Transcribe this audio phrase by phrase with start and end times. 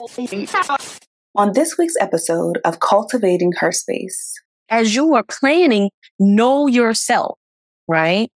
[1.36, 4.34] On this week's episode of Cultivating Her Space,
[4.68, 7.38] as you are planning, know yourself,
[7.86, 8.30] right?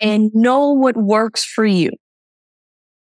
[0.00, 1.90] And know what works for you.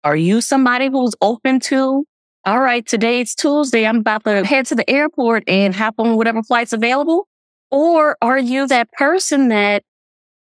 [0.04, 2.04] Are you somebody who's open to,
[2.44, 3.86] all right, today it's Tuesday.
[3.86, 7.28] I'm about to head to the airport and hop on whatever flight's available.
[7.70, 9.84] Or are you that person that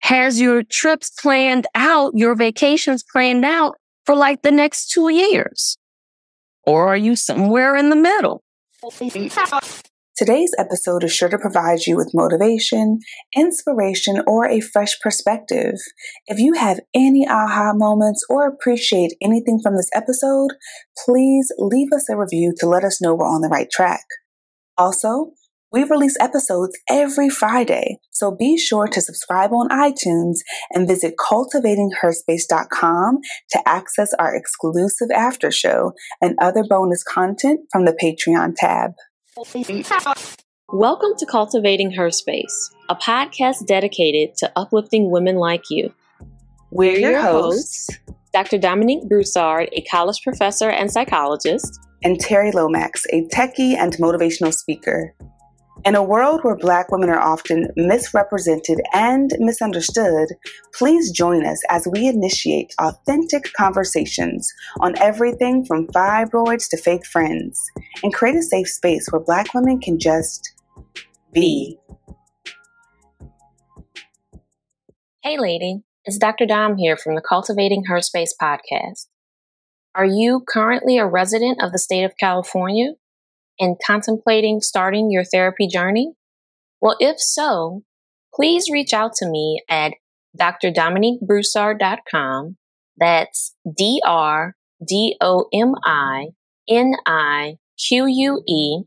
[0.01, 5.77] has your trips planned out, your vacations planned out for like the next two years?
[6.65, 8.43] Or are you somewhere in the middle?
[10.17, 12.99] Today's episode is sure to provide you with motivation,
[13.35, 15.77] inspiration, or a fresh perspective.
[16.27, 20.51] If you have any aha moments or appreciate anything from this episode,
[21.07, 24.05] please leave us a review to let us know we're on the right track.
[24.77, 25.33] Also,
[25.73, 30.39] we release episodes every Friday, so be sure to subscribe on iTunes
[30.73, 33.19] and visit cultivatingherspace.com
[33.51, 38.95] to access our exclusive after show and other bonus content from the Patreon tab.
[40.73, 45.95] Welcome to Cultivating Her Space, a podcast dedicated to uplifting women like you.
[46.73, 47.91] We're your hosts,
[48.33, 48.59] Dr.
[48.59, 55.15] Dominique Broussard, a college professor and psychologist, and Terri Lomax, a techie and motivational speaker.
[55.83, 60.29] In a world where Black women are often misrepresented and misunderstood,
[60.75, 67.59] please join us as we initiate authentic conversations on everything from fibroids to fake friends
[68.03, 70.53] and create a safe space where Black women can just
[71.33, 71.79] be.
[75.23, 76.45] Hey, lady, it's Dr.
[76.45, 79.07] Dom here from the Cultivating Her Space podcast.
[79.95, 82.93] Are you currently a resident of the state of California?
[83.61, 86.15] And contemplating starting your therapy journey?
[86.81, 87.83] Well, if so,
[88.35, 89.93] please reach out to me at
[90.39, 92.57] drdominiquebroussard.com.
[92.97, 96.29] That's D R D O M I
[96.69, 98.85] N I Q U E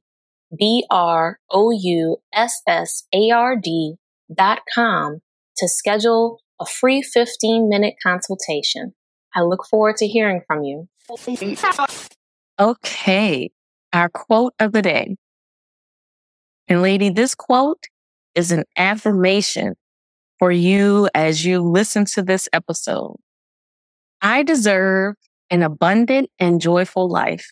[0.58, 3.96] B R O U S S A R D
[4.34, 5.20] dot com
[5.58, 8.96] to schedule a free 15 minute consultation.
[9.36, 10.88] I look forward to hearing from you.
[12.60, 13.52] Okay
[13.94, 15.16] our quote of the day.
[16.68, 17.86] And lady, this quote
[18.36, 19.76] is an affirmation
[20.40, 23.16] for you as you listen to this episode.
[24.22, 25.16] I deserve
[25.50, 27.52] an abundant and joyful life,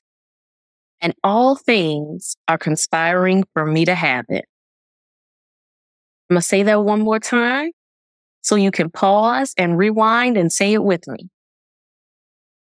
[0.99, 4.45] and all things are conspiring for me to have it.
[6.29, 7.71] I'm going to say that one more time
[8.41, 11.29] so you can pause and rewind and say it with me.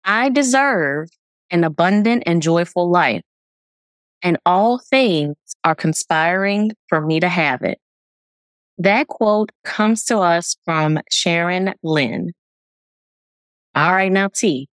[0.04, 1.10] I deserve
[1.52, 3.22] an abundant and joyful life,
[4.24, 7.78] and all things are conspiring for me to have it.
[8.78, 12.32] That quote comes to us from Sharron Lynn.
[13.76, 14.68] All right, now T,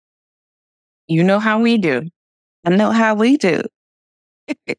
[1.08, 2.04] you know how we do.
[2.66, 3.62] I know how we do.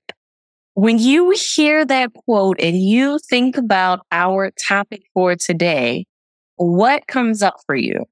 [0.74, 6.04] when you hear that quote and you think about our topic for today,
[6.56, 8.04] what comes up for you?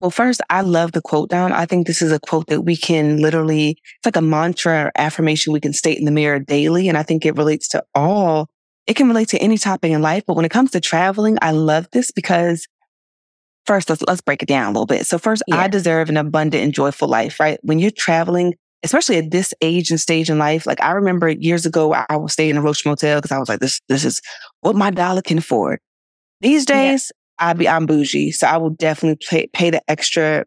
[0.00, 1.52] Well, first, I love the quote down.
[1.52, 4.92] I think this is a quote that we can literally, it's like a mantra or
[4.96, 6.88] affirmation we can state in the mirror daily.
[6.88, 8.48] And I think it relates to all,
[8.86, 10.24] it can relate to any topic in life.
[10.26, 12.66] But when it comes to traveling, I love this because
[13.66, 15.06] first, let's, let's break it down a little bit.
[15.06, 15.58] So first, yeah.
[15.58, 17.58] I deserve an abundant and joyful life, right?
[17.62, 21.66] When you're traveling, especially at this age and stage in life, like I remember years
[21.66, 24.22] ago, I was staying in a Roach Motel because I was like, this, this is
[24.62, 25.78] what my dollar can afford.
[26.40, 30.44] These days, I be I'm bougie, so I will definitely pay, pay the extra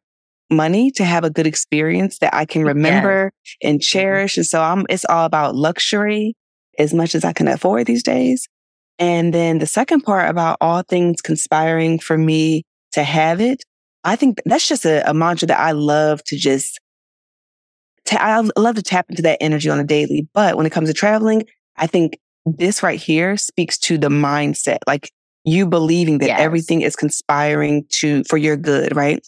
[0.49, 3.55] money to have a good experience that I can remember yes.
[3.63, 3.83] and mm-hmm.
[3.83, 4.37] cherish.
[4.37, 6.35] And so I'm it's all about luxury
[6.77, 8.47] as much as I can afford these days.
[8.99, 13.63] And then the second part about all things conspiring for me to have it,
[14.03, 16.79] I think that's just a, a mantra that I love to just
[18.05, 20.27] ta- I love to tap into that energy on a daily.
[20.33, 21.43] But when it comes to traveling,
[21.75, 24.79] I think this right here speaks to the mindset.
[24.85, 25.11] Like
[25.45, 26.39] you believing that yes.
[26.39, 29.25] everything is conspiring to for your good, right?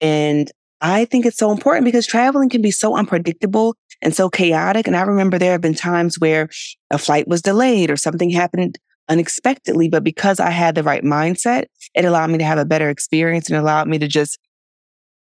[0.00, 0.50] And
[0.80, 4.86] I think it's so important because traveling can be so unpredictable and so chaotic.
[4.86, 6.48] And I remember there have been times where
[6.90, 8.78] a flight was delayed or something happened
[9.08, 12.90] unexpectedly, but because I had the right mindset, it allowed me to have a better
[12.90, 14.38] experience and allowed me to just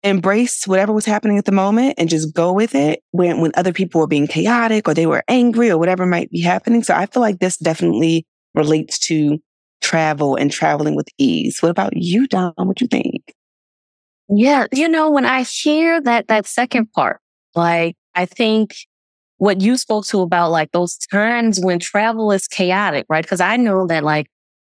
[0.04, 3.74] embrace whatever was happening at the moment and just go with it when, when other
[3.74, 6.82] people were being chaotic or they were angry or whatever might be happening.
[6.82, 8.26] So I feel like this definitely
[8.56, 9.40] relates to
[9.82, 11.62] travel and traveling with ease.
[11.62, 12.54] What about you, Dom?
[12.58, 13.34] What you think?
[14.30, 17.20] Yeah, you know, when I hear that that second part,
[17.56, 18.76] like I think
[19.38, 23.24] what you spoke to about like those times when travel is chaotic, right?
[23.24, 24.28] Because I know that like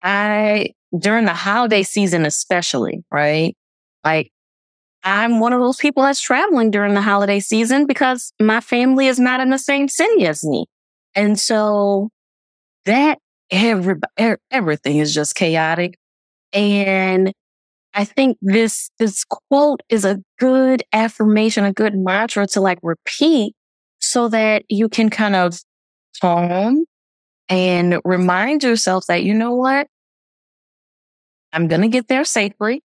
[0.02, 3.56] I during the holiday season especially, right?
[4.04, 4.32] Like
[5.04, 9.20] I'm one of those people that's traveling during the holiday season because my family is
[9.20, 10.66] not in the same city as me.
[11.14, 12.08] And so
[12.86, 13.18] that
[13.50, 13.96] every,
[14.50, 15.98] everything is just chaotic.
[16.52, 17.32] And
[17.94, 23.54] I think this, this quote is a good affirmation, a good mantra to like repeat
[24.00, 25.60] so that you can kind of
[26.20, 26.84] calm
[27.48, 29.86] and remind yourself that, you know what?
[31.52, 32.82] I'm going to get there safely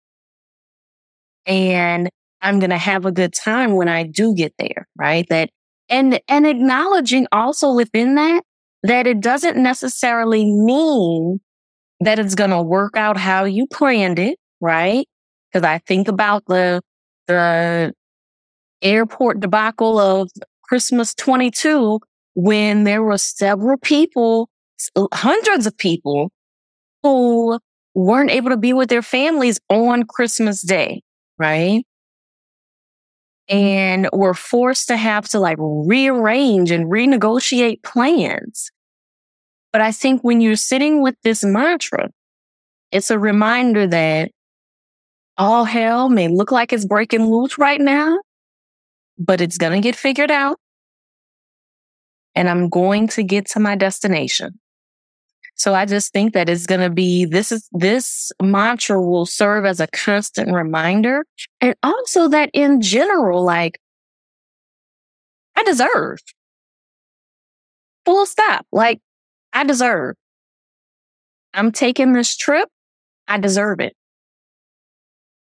[1.47, 2.11] and
[2.43, 5.27] I'm going to have a good time when I do get there, right?
[5.31, 5.51] That,
[5.89, 8.43] and, and acknowledging also within that,
[8.83, 11.41] that it doesn't necessarily mean
[12.01, 15.07] that it's going to work out how you planned it, right?
[15.53, 16.81] Cause I think about the,
[17.27, 17.93] the
[18.83, 20.31] airport debacle of
[20.63, 22.01] Christmas 22
[22.35, 24.49] when there were several people,
[25.13, 26.31] hundreds of people
[27.03, 27.59] who
[27.95, 31.03] weren't able to be with their families on Christmas Day,
[31.39, 31.85] right?
[33.49, 38.71] And were forced to have to like rearrange and renegotiate plans.
[39.73, 42.11] But I think when you're sitting with this mantra,
[42.93, 44.31] it's a reminder that
[45.37, 48.19] all hell may look like it's breaking loose right now,
[49.19, 50.59] but it's going to get figured out.
[52.35, 54.59] And I'm going to get to my destination.
[55.59, 59.65] So I just think that it's going to be this is this mantra will serve
[59.67, 61.25] as a constant reminder.
[61.61, 63.81] And also that in general, like
[65.57, 66.19] I deserve
[68.09, 68.67] full stop.
[68.73, 69.01] Like
[69.53, 70.17] I deserve.
[71.53, 72.69] I'm taking this trip.
[73.27, 73.95] I deserve it.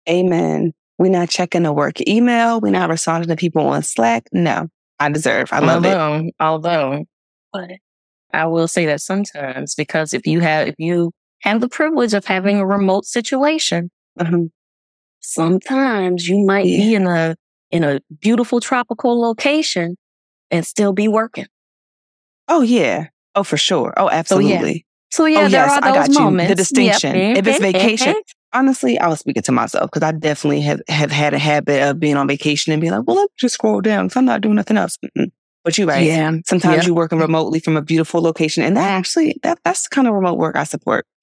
[0.08, 0.74] Amen.
[0.98, 2.62] We're not checking a work email.
[2.62, 4.24] We're not responding to people on Slack.
[4.32, 4.70] No,
[5.00, 5.52] I deserve.
[5.52, 6.36] I love although, it.
[6.40, 7.06] Although,
[7.52, 7.72] but
[8.36, 11.12] I will say that sometimes because if you have, if you
[11.42, 13.90] have the privilege of having a remote situation,
[14.20, 14.52] um,
[15.22, 16.78] sometimes you might yeah.
[16.78, 17.36] be in a,
[17.72, 19.96] in a beautiful tropical location
[20.52, 21.48] and still be working.
[22.48, 23.08] Oh yeah.
[23.36, 23.94] Oh, for sure.
[23.98, 24.86] Oh, absolutely.
[25.12, 26.50] So yeah, so, yeah oh, there yes, are those I got moments.
[26.50, 26.56] You.
[26.56, 27.16] The distinction.
[27.16, 27.38] Yep.
[27.38, 28.16] If it's vacation,
[28.54, 32.00] honestly, I was speaking to myself because I definitely have, have had a habit of
[32.00, 34.42] being on vacation and being like, well, let me just scroll down because I'm not
[34.42, 34.98] doing nothing else.
[35.06, 35.32] Mm-mm.
[35.66, 36.06] But you're right.
[36.06, 36.32] Yeah.
[36.46, 36.86] Sometimes yep.
[36.86, 38.64] you're working remotely from a beautiful location.
[38.64, 41.06] And that actually, that, that's the kind of remote work I support.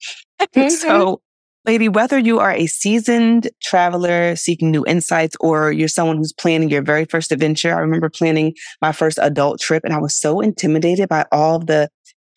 [0.53, 0.69] Mm-hmm.
[0.69, 1.21] so,
[1.65, 6.69] lady, whether you are a seasoned traveler seeking new insights or you're someone who's planning
[6.69, 10.41] your very first adventure, I remember planning my first adult trip and I was so
[10.41, 11.87] intimidated by all the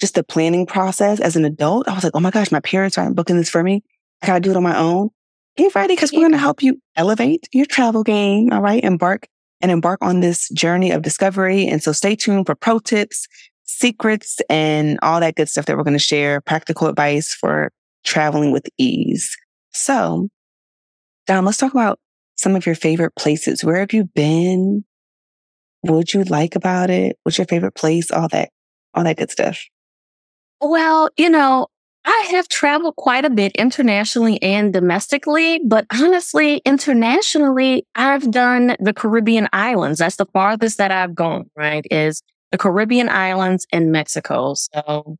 [0.00, 1.88] just the planning process as an adult.
[1.88, 3.82] I was like, oh my gosh, my parents aren't booking this for me.
[4.22, 5.10] I gotta do it on my own.
[5.56, 8.52] Get ready because we're going to help you elevate your travel game.
[8.52, 8.84] All right.
[8.84, 9.26] Embark
[9.60, 11.66] and embark on this journey of discovery.
[11.66, 13.26] And so stay tuned for pro tips,
[13.64, 17.70] secrets, and all that good stuff that we're going to share, practical advice for
[18.04, 19.36] traveling with ease.
[19.72, 20.28] So,
[21.26, 21.98] Dom, let's talk about
[22.36, 23.64] some of your favorite places.
[23.64, 24.84] Where have you been?
[25.80, 27.18] What would you like about it?
[27.22, 28.10] What's your favorite place?
[28.10, 28.50] All that,
[28.94, 29.60] all that good stuff.
[30.60, 31.68] Well, you know,
[32.08, 38.94] I have traveled quite a bit internationally and domestically, but honestly, internationally, I've done the
[38.94, 39.98] Caribbean islands.
[39.98, 41.84] That's the farthest that I've gone, right?
[41.90, 42.22] Is
[42.52, 44.54] the Caribbean islands and Mexico.
[44.54, 45.16] So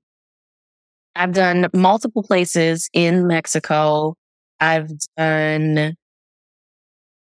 [1.16, 4.14] I've done multiple places in Mexico.
[4.60, 5.96] I've done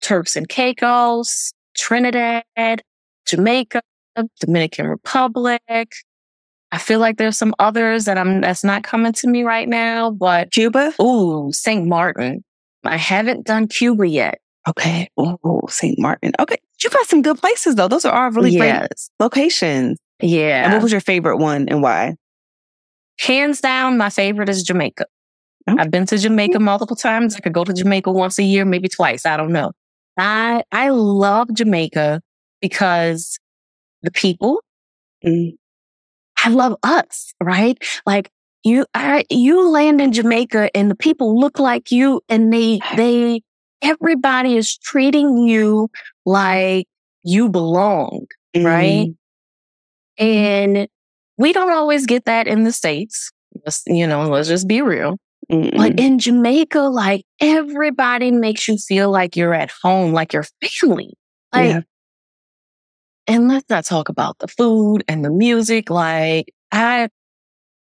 [0.00, 2.82] Turks and Caicos, Trinidad,
[3.26, 3.82] Jamaica,
[4.40, 5.94] Dominican Republic,
[6.72, 10.10] I feel like there's some others that I'm that's not coming to me right now,
[10.10, 10.94] but Cuba.
[11.00, 11.86] Ooh, St.
[11.86, 12.42] Martin.
[12.82, 14.40] I haven't done Cuba yet.
[14.66, 15.08] Okay.
[15.16, 15.98] Oh, St.
[15.98, 16.32] Martin.
[16.40, 16.56] Okay.
[16.82, 17.88] You got some good places though.
[17.88, 18.78] Those are all really yes.
[18.78, 19.98] great locations.
[20.20, 20.64] Yeah.
[20.64, 22.16] And what was your favorite one and why?
[23.20, 25.06] Hands down, my favorite is Jamaica.
[25.68, 25.80] Okay.
[25.80, 27.36] I've been to Jamaica multiple times.
[27.36, 29.26] I could go to Jamaica once a year, maybe twice.
[29.26, 29.72] I don't know.
[30.16, 32.20] I I love Jamaica
[32.60, 33.38] because
[34.02, 34.60] the people,
[35.24, 35.52] mm.
[36.42, 37.78] I love us, right?
[38.06, 38.30] Like
[38.64, 43.42] you, I, you land in Jamaica and the people look like you and they, they,
[43.80, 45.90] everybody is treating you
[46.24, 46.86] like
[47.24, 48.66] you belong, mm-hmm.
[48.66, 49.08] right?
[50.18, 50.88] And
[51.38, 53.30] we don't always get that in the States.
[53.86, 55.16] You know, let's just be real.
[55.50, 60.44] mm But in Jamaica, like everybody makes you feel like you're at home, like your
[60.62, 61.14] family.
[61.52, 61.80] Like yeah.
[63.26, 65.90] And let's not talk about the food and the music.
[65.90, 67.08] Like I,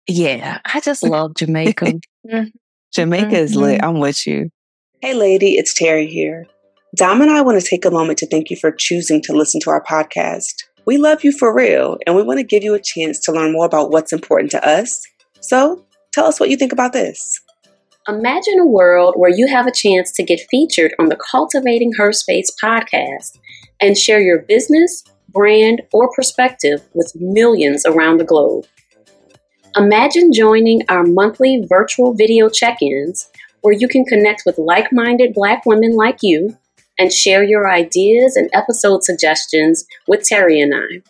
[0.06, 1.84] yeah, I just love Jamaica.
[2.26, 2.48] Mm-hmm.
[2.92, 3.80] Jamaica is lit.
[3.80, 3.88] Mm-hmm.
[3.88, 4.50] I'm with you.
[5.00, 6.46] Hey, lady, it's Terri here.
[6.96, 9.60] Dom and I want to take a moment to thank you for choosing to listen
[9.62, 10.64] to our podcast.
[10.86, 13.52] We love you for real, and we want to give you a chance to learn
[13.52, 15.00] more about what's important to us.
[15.40, 17.40] So tell us what you think about this.
[18.08, 22.12] Imagine a world where you have a chance to get featured on the Cultivating Her
[22.12, 23.38] Space podcast
[23.80, 28.66] and share your business, brand, or perspective with millions around the globe.
[29.76, 35.34] Imagine joining our monthly virtual video check ins where you can connect with like minded
[35.34, 36.56] Black women like you
[36.98, 41.02] and share your ideas and episode suggestions with Terri and I.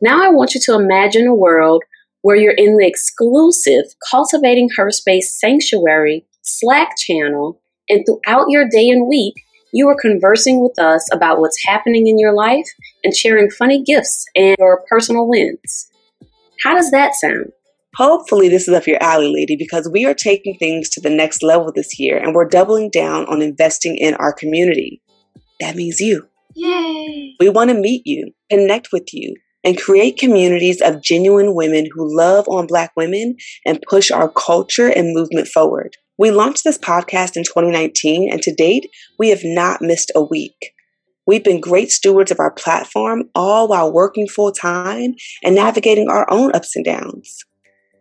[0.00, 1.84] Now, I want you to imagine a world
[2.22, 8.88] where you're in the exclusive Cultivating Her Space Sanctuary Slack channel, and throughout your day
[8.88, 9.34] and week,
[9.72, 12.66] you are conversing with us about what's happening in your life
[13.04, 15.90] and sharing funny gifts and your personal wins.
[16.62, 17.52] How does that sound?
[17.96, 21.42] Hopefully, this is up your alley, lady, because we are taking things to the next
[21.42, 25.02] level this year and we're doubling down on investing in our community.
[25.60, 26.28] That means you.
[26.54, 27.36] Yay!
[27.40, 29.34] We want to meet you, connect with you,
[29.64, 33.36] and create communities of genuine women who love on Black women
[33.66, 35.96] and push our culture and movement forward.
[36.20, 40.74] We launched this podcast in 2019, and to date, we have not missed a week.
[41.26, 46.30] We've been great stewards of our platform, all while working full time and navigating our
[46.30, 47.38] own ups and downs.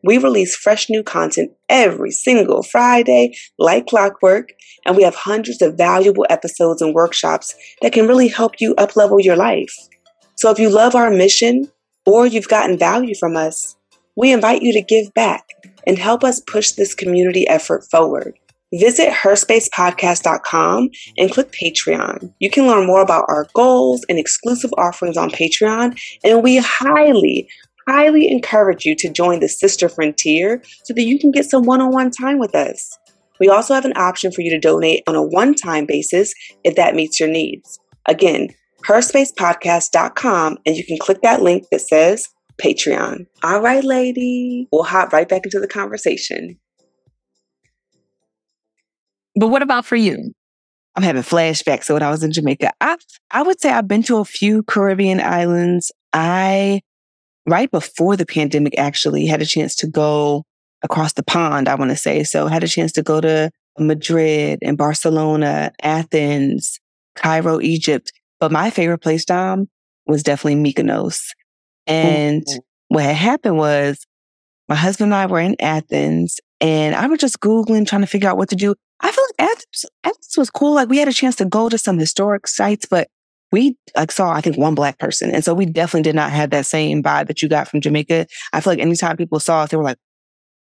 [0.04, 4.50] We release fresh new content every single Friday, like clockwork,
[4.86, 9.24] and we have hundreds of valuable episodes and workshops that can really help you uplevel
[9.24, 9.74] your life.
[10.36, 11.72] So if you love our mission
[12.06, 13.78] or you've gotten value from us,
[14.18, 15.46] we invite you to give back
[15.86, 18.38] and help us push this community effort forward.
[18.72, 22.32] Visit herspacepodcast.com and click Patreon.
[22.40, 27.50] You can learn more about our goals and exclusive offerings on Patreon, and we highly,
[27.88, 31.82] highly encourage you to join the Sister Frontier so that you can get some one
[31.82, 32.96] on one time with us.
[33.40, 36.34] We also have an option for you to donate on a one time basis
[36.64, 37.80] if that meets your needs.
[38.08, 38.50] Again,
[38.86, 42.30] herspacepodcast.com, and you can click that link that says
[42.62, 43.26] Patreon.
[43.44, 44.68] All right, lady.
[44.72, 46.60] We'll hop right back into the conversation.
[49.36, 50.34] But what about for you?
[50.96, 51.86] I'm having flashbacks.
[51.86, 52.98] So when I was in Jamaica, I
[53.32, 55.92] I would say I've been to a few Caribbean islands.
[56.12, 56.82] I
[57.46, 60.44] right before the pandemic actually had a chance to go
[60.82, 62.24] across the pond, I want to say.
[62.24, 66.80] So had a chance to go to Madrid and Barcelona, Athens,
[67.16, 68.12] Cairo, Egypt.
[68.40, 69.68] But my favorite place, Dom,
[70.06, 71.22] was definitely Mykonos.
[71.90, 72.58] And mm-hmm.
[72.90, 74.06] what had happened was
[74.68, 78.30] my husband and I were in Athens and I was just Googling, trying to figure
[78.30, 78.76] out what to do.
[79.02, 80.76] I feel like Athens, Athens was cool.
[80.76, 83.08] Like we had a chance to go to some historic sites, but
[83.52, 85.32] we like saw, I think, one black person.
[85.32, 88.28] And so we definitely did not have that same vibe that you got from Jamaica.
[88.54, 89.98] I feel like anytime people saw us, they were like,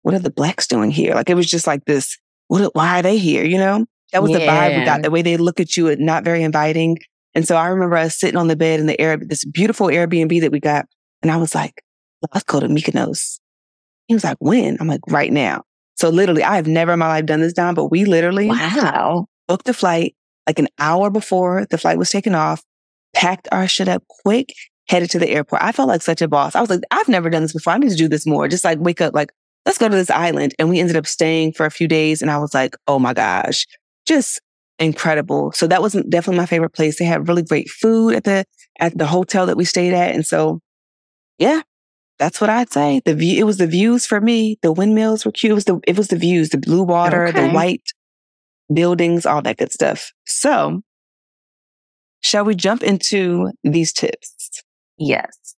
[0.01, 1.13] what are the blacks doing here?
[1.13, 3.43] Like it was just like this, what, why are they here?
[3.43, 4.39] You know, that was yeah.
[4.39, 5.03] the vibe we got.
[5.03, 6.97] The way they look at you, not very inviting.
[7.35, 10.41] And so I remember us sitting on the bed in the air, this beautiful Airbnb
[10.41, 10.85] that we got.
[11.21, 11.83] And I was like,
[12.33, 13.39] let's go to Mykonos.
[14.07, 14.77] He was like, when?
[14.79, 15.63] I'm like, right now.
[15.95, 19.27] So literally, I have never in my life done this, Dom, but we literally wow.
[19.47, 20.15] booked the flight
[20.47, 22.63] like an hour before the flight was taken off,
[23.13, 24.53] packed our shit up quick,
[24.89, 25.61] headed to the airport.
[25.61, 26.55] I felt like such a boss.
[26.55, 27.73] I was like, I've never done this before.
[27.73, 28.47] I need to do this more.
[28.47, 29.31] Just like wake up, like,
[29.65, 30.55] let's go to this island.
[30.57, 32.21] And we ended up staying for a few days.
[32.21, 33.67] And I was like, oh my gosh,
[34.07, 34.41] just
[34.79, 35.51] incredible.
[35.51, 36.97] So that was definitely my favorite place.
[36.97, 38.45] They had really great food at the,
[38.79, 40.15] at the hotel that we stayed at.
[40.15, 40.59] And so
[41.41, 41.61] yeah,
[42.19, 43.01] that's what I'd say.
[43.03, 44.59] The view, it was the views for me.
[44.61, 45.51] The windmills were cute.
[45.51, 47.47] It was the, it was the views, the blue water, okay.
[47.47, 47.81] the white
[48.71, 50.11] buildings, all that good stuff.
[50.27, 50.81] So
[52.21, 54.61] shall we jump into these tips?
[54.99, 55.55] Yes.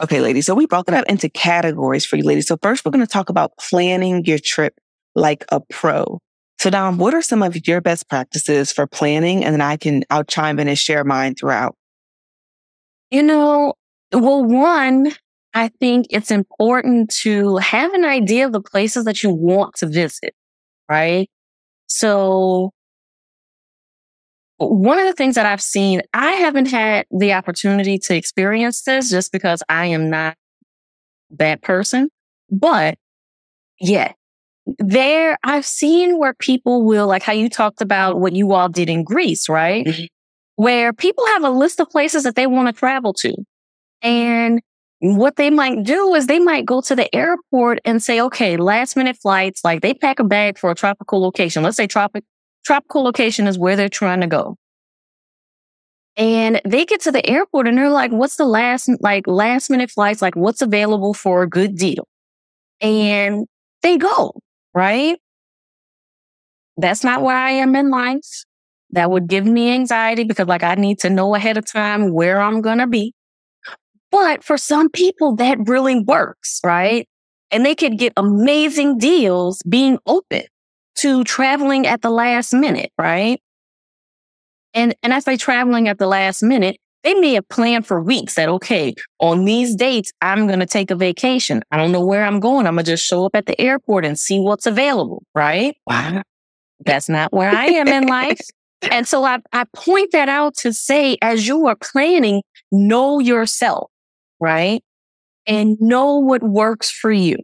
[0.00, 0.46] Okay, ladies.
[0.46, 2.46] So we broke it up into categories for you ladies.
[2.46, 4.78] So first we're going to talk about planning your trip
[5.16, 6.20] like a pro.
[6.60, 9.44] So Dom, what are some of your best practices for planning?
[9.44, 11.74] And then I can, I'll chime in and share mine throughout.
[13.10, 13.74] You know,
[14.12, 15.12] well, one,
[15.54, 19.86] I think it's important to have an idea of the places that you want to
[19.86, 20.34] visit,
[20.88, 21.28] right?
[21.86, 22.72] So
[24.58, 29.10] one of the things that I've seen, I haven't had the opportunity to experience this
[29.10, 30.36] just because I am not
[31.30, 32.08] that person,
[32.50, 32.98] but
[33.80, 34.12] yeah,
[34.78, 38.90] there I've seen where people will like how you talked about what you all did
[38.90, 39.86] in Greece, right?
[39.86, 40.04] Mm-hmm.
[40.56, 43.34] Where people have a list of places that they want to travel to.
[44.02, 44.60] And
[45.00, 48.96] what they might do is they might go to the airport and say, okay, last
[48.96, 51.62] minute flights, like they pack a bag for a tropical location.
[51.62, 52.24] Let's say tropic,
[52.64, 54.56] tropical location is where they're trying to go.
[56.16, 59.90] And they get to the airport and they're like, what's the last, like last minute
[59.90, 60.20] flights?
[60.20, 62.08] Like what's available for a good deal?
[62.80, 63.46] And
[63.82, 64.34] they go,
[64.74, 65.18] right?
[66.76, 68.44] That's not where I am in life.
[68.90, 72.40] That would give me anxiety because like I need to know ahead of time where
[72.40, 73.12] I'm going to be.
[74.10, 77.08] But for some people, that really works, right?
[77.50, 80.42] And they could get amazing deals being open
[80.96, 83.40] to traveling at the last minute, right?
[84.74, 88.34] And, and I say traveling at the last minute, they may have planned for weeks
[88.34, 91.62] that, okay, on these dates, I'm going to take a vacation.
[91.70, 92.66] I don't know where I'm going.
[92.66, 95.76] I'm going to just show up at the airport and see what's available, right?
[95.86, 96.22] Wow.
[96.84, 98.40] That's not where I am in life.
[98.90, 103.90] And so I, I point that out to say, as you are planning, know yourself,
[104.40, 104.82] right?
[105.48, 105.54] Mm-hmm.
[105.54, 107.36] And know what works for you.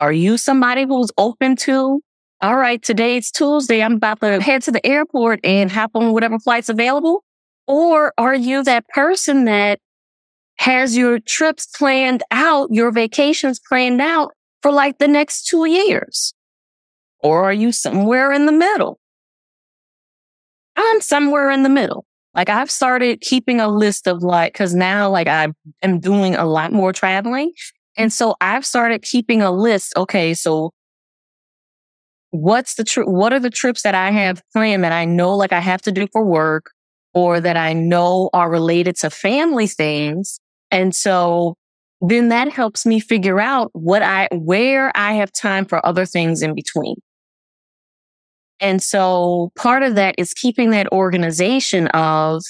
[0.00, 2.00] Are you somebody who's open to,
[2.40, 3.82] all right, today's Tuesday.
[3.82, 7.24] I'm about to head to the airport and hop on whatever flight's available.
[7.66, 9.80] Or are you that person that
[10.58, 14.32] has your trips planned out, your vacations planned out
[14.62, 16.32] for like the next two years?
[17.20, 19.00] Or are you somewhere in the middle?
[20.76, 22.06] I'm somewhere in the middle.
[22.38, 25.48] Like I've started keeping a list of like, cause now like I
[25.82, 27.52] am doing a lot more traveling.
[27.96, 29.92] And so I've started keeping a list.
[29.96, 30.34] Okay.
[30.34, 30.70] So
[32.30, 33.08] what's the trip?
[33.08, 35.90] What are the trips that I have planned that I know like I have to
[35.90, 36.70] do for work
[37.12, 40.38] or that I know are related to family things?
[40.70, 41.56] And so
[42.00, 46.40] then that helps me figure out what I, where I have time for other things
[46.42, 46.94] in between.
[48.60, 52.42] And so part of that is keeping that organization of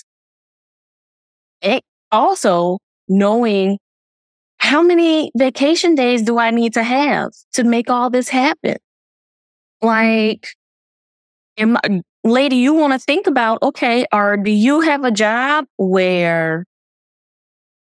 [1.62, 3.78] it also knowing
[4.58, 8.76] how many vacation days do I need to have to make all this happen?
[9.82, 10.48] Like,
[11.56, 11.76] am,
[12.24, 16.64] lady, you want to think about, okay, or do you have a job where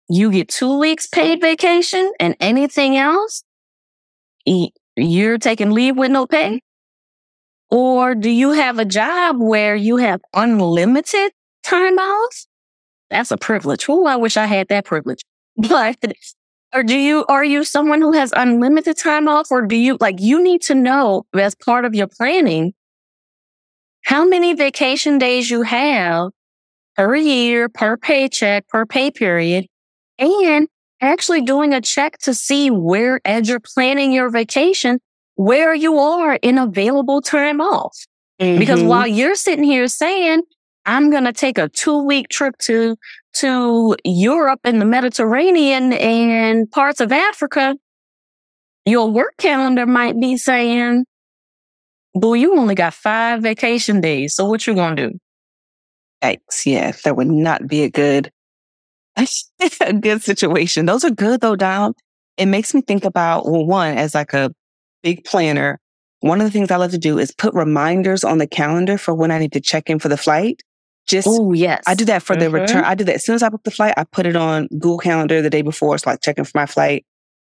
[0.09, 3.43] you get two weeks paid vacation and anything else,
[4.97, 6.61] you're taking leave with no pay?
[7.75, 11.33] Or do you have a job where you have unlimited
[11.65, 12.47] time off?
[13.11, 13.87] That's a privilege.
[13.89, 15.23] Oh, I wish I had that privilege.
[15.57, 15.97] But,
[16.73, 20.21] or do you, are you someone who has unlimited time off or do you, like,
[20.21, 22.75] you need to know as part of your planning
[24.05, 26.31] how many vacation days you have
[26.97, 29.67] per year, per paycheck, per pay period,
[30.21, 30.69] and
[31.01, 35.01] actually doing a check to see where, as you're planning your vacation,
[35.37, 37.97] where you are in available time off.
[38.41, 38.59] Mm-hmm.
[38.59, 40.43] Because while you're sitting here saying,
[40.87, 42.97] I'm going to take a two week trip to,
[43.35, 47.77] to Europe and the Mediterranean and parts of Africa,
[48.85, 51.05] your work calendar might be saying,
[52.15, 54.35] boo, you only got five vacation days.
[54.35, 55.19] So what you going to do?
[56.23, 56.67] Yikes.
[56.67, 56.93] Yeah.
[57.05, 58.31] That would not be a good,
[59.17, 60.87] a good situation.
[60.87, 61.95] Those are good though, Dom.
[62.37, 64.51] It makes me think about, well, one, as like a
[65.05, 65.79] big planner,
[66.21, 69.15] one of the things I love to do is put reminders on the calendar for
[69.15, 70.63] when I need to check in for the flight.
[71.07, 71.85] Just, oh, yes.
[71.87, 72.41] I do that for mm-hmm.
[72.41, 72.83] the return.
[72.83, 74.99] I do that as soon as I book the flight, I put it on Google
[74.99, 75.99] Calendar the day before.
[75.99, 77.05] So like checking for my flight.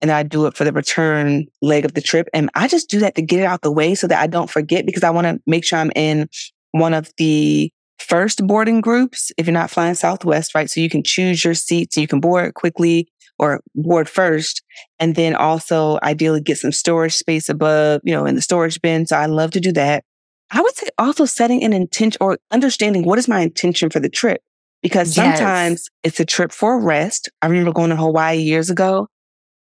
[0.02, 2.30] And I do it for the return leg of the trip.
[2.34, 4.50] And I just do that to get it out the way so that I don't
[4.50, 6.30] forget because I want to make sure I'm in
[6.72, 10.70] one of the first boarding groups if you're not flying Southwest, right?
[10.70, 14.62] So you can choose your seats, and you can board quickly or board first.
[15.00, 19.06] And then also ideally get some storage space above, you know, in the storage bin.
[19.06, 20.04] So I love to do that.
[20.52, 24.10] I would say also setting an intention or understanding what is my intention for the
[24.10, 24.42] trip?
[24.82, 25.90] Because sometimes yes.
[26.04, 27.30] it's a trip for rest.
[27.42, 29.08] I remember going to Hawaii years ago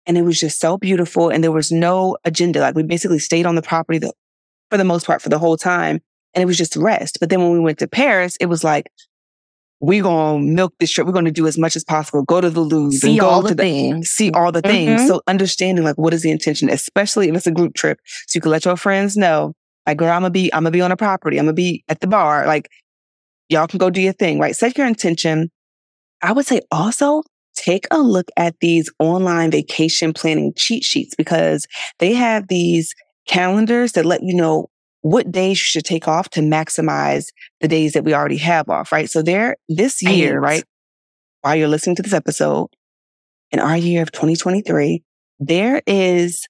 [0.06, 2.60] and it was just so beautiful and there was no agenda.
[2.60, 4.12] Like we basically stayed on the property the,
[4.70, 6.00] for the most part for the whole time
[6.34, 7.18] and it was just rest.
[7.20, 8.90] But then when we went to Paris, it was like,
[9.80, 11.06] we're going to milk this trip.
[11.06, 12.22] We're going to do as much as possible.
[12.22, 14.08] Go to the Louvre see and go all to the things.
[14.10, 15.00] see all the things.
[15.00, 15.08] Mm-hmm.
[15.08, 17.98] So understanding like what is the intention, especially if it's a group trip.
[18.26, 19.52] So you can let your friends know,
[19.86, 21.38] like, girl, I'm gonna be, I'm gonna be on a property.
[21.38, 22.46] I'm gonna be at the bar.
[22.46, 22.68] Like,
[23.48, 24.56] y'all can go do your thing, right?
[24.56, 25.50] Set your intention.
[26.22, 27.22] I would say also
[27.54, 31.66] take a look at these online vacation planning cheat sheets because
[31.98, 32.94] they have these
[33.26, 34.68] calendars that let you know
[35.04, 37.26] what days you should take off to maximize
[37.60, 39.10] the days that we already have off, right?
[39.10, 40.64] So there, this year, right?
[41.42, 42.68] While you're listening to this episode,
[43.50, 45.02] in our year of 2023,
[45.38, 46.48] there is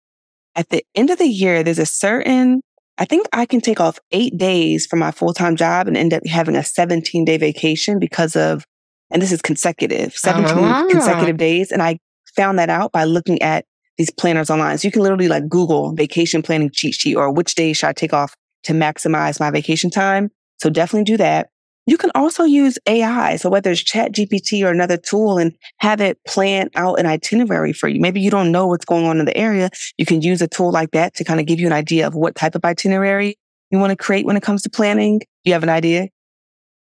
[0.54, 2.60] at the end of the year, there's a certain,
[2.96, 6.24] I think I can take off eight days from my full-time job and end up
[6.24, 8.64] having a 17 day vacation because of,
[9.10, 10.86] and this is consecutive, 17 uh-huh.
[10.90, 11.72] consecutive days.
[11.72, 11.98] And I
[12.36, 13.64] found that out by looking at
[13.98, 14.78] these planners online.
[14.78, 17.92] So you can literally like Google vacation planning cheat sheet or which day should I
[17.92, 20.30] take off to maximize my vacation time.
[20.58, 21.50] So definitely do that.
[21.86, 23.36] You can also use AI.
[23.36, 27.88] So whether it's ChatGPT or another tool and have it plan out an itinerary for
[27.88, 28.00] you.
[28.00, 29.68] Maybe you don't know what's going on in the area.
[29.98, 32.14] You can use a tool like that to kind of give you an idea of
[32.14, 33.36] what type of itinerary
[33.70, 35.20] you want to create when it comes to planning.
[35.44, 36.08] You have an idea?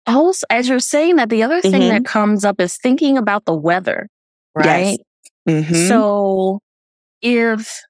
[0.07, 1.89] Also, as you're saying that, the other thing mm-hmm.
[1.89, 4.09] that comes up is thinking about the weather,
[4.55, 4.99] right?
[5.47, 5.65] Yes.
[5.65, 5.89] Mm-hmm.
[5.89, 6.61] So
[7.21, 7.81] if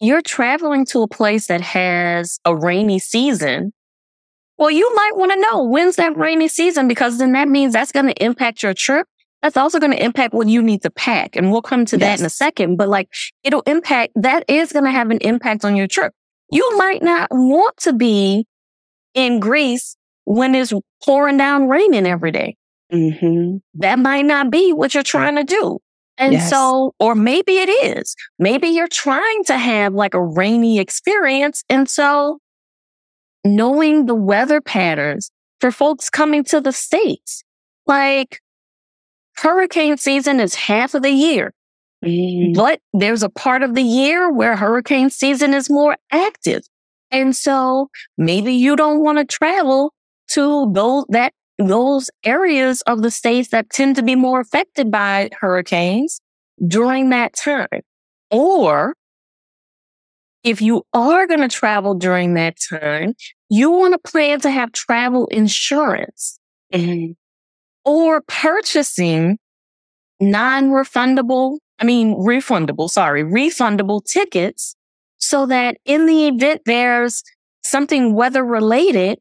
[0.00, 3.72] you're traveling to a place that has a rainy season,
[4.58, 7.92] well, you might want to know when's that rainy season because then that means that's
[7.92, 9.06] going to impact your trip.
[9.42, 11.34] That's also going to impact what you need to pack.
[11.34, 12.18] And we'll come to yes.
[12.18, 12.76] that in a second.
[12.76, 13.08] But like
[13.42, 16.12] it'll impact, that is going to have an impact on your trip.
[16.50, 18.46] You might not want to be
[19.14, 20.72] in Greece when it's
[21.04, 22.56] pouring down raining every day.
[22.92, 23.58] Mm-hmm.
[23.74, 25.78] That might not be what you're trying to do.
[26.20, 26.50] And yes.
[26.50, 28.14] so, or maybe it is.
[28.38, 31.64] Maybe you're trying to have like a rainy experience.
[31.70, 32.40] And so
[33.42, 35.30] knowing the weather patterns
[35.60, 37.42] for folks coming to the States,
[37.86, 38.38] like
[39.36, 41.54] hurricane season is half of the year.
[42.04, 42.54] Mm.
[42.54, 46.62] But there's a part of the year where hurricane season is more active.
[47.10, 49.94] And so maybe you don't want to travel
[50.32, 51.32] to those, that,
[51.66, 56.20] those areas of the states that tend to be more affected by hurricanes
[56.66, 57.80] during that time.
[58.30, 58.94] Or
[60.42, 63.14] if you are going to travel during that time,
[63.48, 66.38] you want to plan to have travel insurance
[66.72, 67.12] mm-hmm.
[67.84, 69.38] or purchasing
[70.20, 74.76] non-refundable, I mean, refundable, sorry, refundable tickets
[75.18, 77.22] so that in the event there's
[77.62, 79.18] something weather related,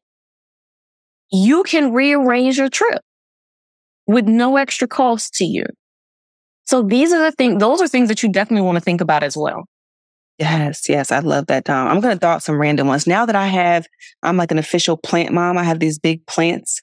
[1.31, 3.01] you can rearrange your trip
[4.07, 5.65] with no extra cost to you.
[6.65, 9.23] So these are the things, those are things that you definitely want to think about
[9.23, 9.65] as well.
[10.37, 11.87] Yes, yes, I love that, Dom.
[11.87, 13.05] I'm going to throw out some random ones.
[13.05, 13.87] Now that I have,
[14.23, 16.79] I'm like an official plant mom, I have these big plants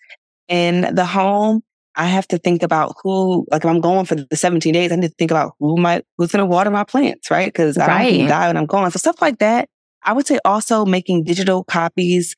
[0.49, 1.63] in the home.
[1.95, 4.97] I have to think about who, like if I'm going for the 17 days, I
[4.97, 7.47] need to think about who might, who's going to water my plants, right?
[7.47, 8.19] Because I right.
[8.19, 8.91] don't die when I'm gone.
[8.91, 9.71] So stuff like that.
[10.03, 12.37] I would say also making digital copies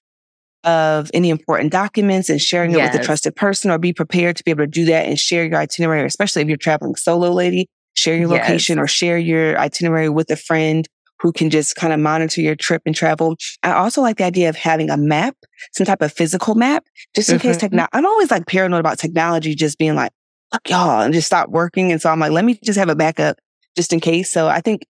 [0.65, 2.89] of any important documents and sharing yes.
[2.89, 5.19] it with a trusted person or be prepared to be able to do that and
[5.19, 7.69] share your itinerary, especially if you're traveling solo, lady.
[7.95, 8.85] Share your location yes.
[8.85, 10.87] or share your itinerary with a friend
[11.21, 13.37] who can just kind of monitor your trip and travel.
[13.65, 15.35] I also like the idea of having a map,
[15.73, 16.85] some type of physical map,
[17.17, 17.49] just in mm-hmm.
[17.49, 17.91] case technology.
[17.93, 20.13] I'm always like paranoid about technology just being like,
[20.53, 21.91] fuck y'all, and just stop working.
[21.91, 23.39] And so I'm like, let me just have a backup
[23.77, 24.33] just in case.
[24.33, 24.87] So I think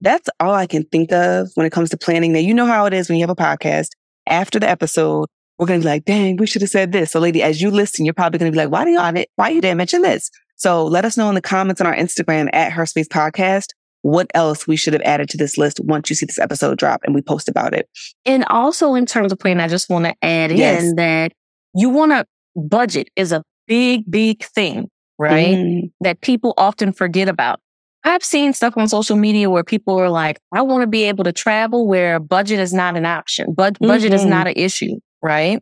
[0.00, 2.32] that's all I can think of when it comes to planning.
[2.32, 3.90] Now, you know how it is when you have a podcast.
[4.28, 5.26] After the episode,
[5.58, 7.12] we're going to be like, dang, we should have said this.
[7.12, 9.48] So lady, as you listen, you're probably going to be like, why do y'all, why
[9.48, 10.30] you didn't mention this?
[10.56, 13.68] So let us know in the comments on our Instagram at Her Space Podcast
[14.02, 17.00] what else we should have added to this list once you see this episode drop
[17.04, 17.88] and we post about it.
[18.24, 20.82] And also in terms of planning, I just want to add yes.
[20.82, 21.32] in that
[21.74, 22.24] you want to
[22.56, 24.88] budget is a big, big thing,
[25.18, 25.56] right?
[25.56, 25.92] Mm.
[26.00, 27.60] That people often forget about.
[28.04, 31.24] I've seen stuff on social media where people are like, I want to be able
[31.24, 34.14] to travel where budget is not an option, but budget mm-hmm.
[34.14, 35.60] is not an issue, right?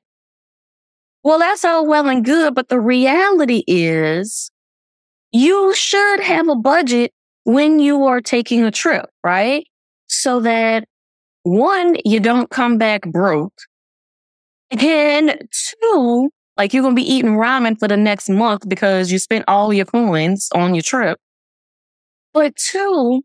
[1.25, 4.51] Well, that's all well and good, but the reality is
[5.33, 7.13] you should have a budget
[7.45, 9.67] when you are taking a trip, right?
[10.09, 10.85] So that
[11.43, 13.55] one, you don't come back broke.
[14.71, 19.19] And two, like you're going to be eating ramen for the next month because you
[19.19, 21.19] spent all your coins on your trip.
[22.37, 23.23] But two,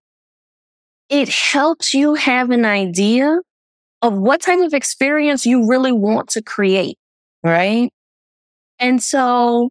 [1.10, 3.40] it helps you have an idea
[4.02, 6.98] of what type of experience you really want to create.
[7.44, 7.92] Right.
[8.80, 9.70] And so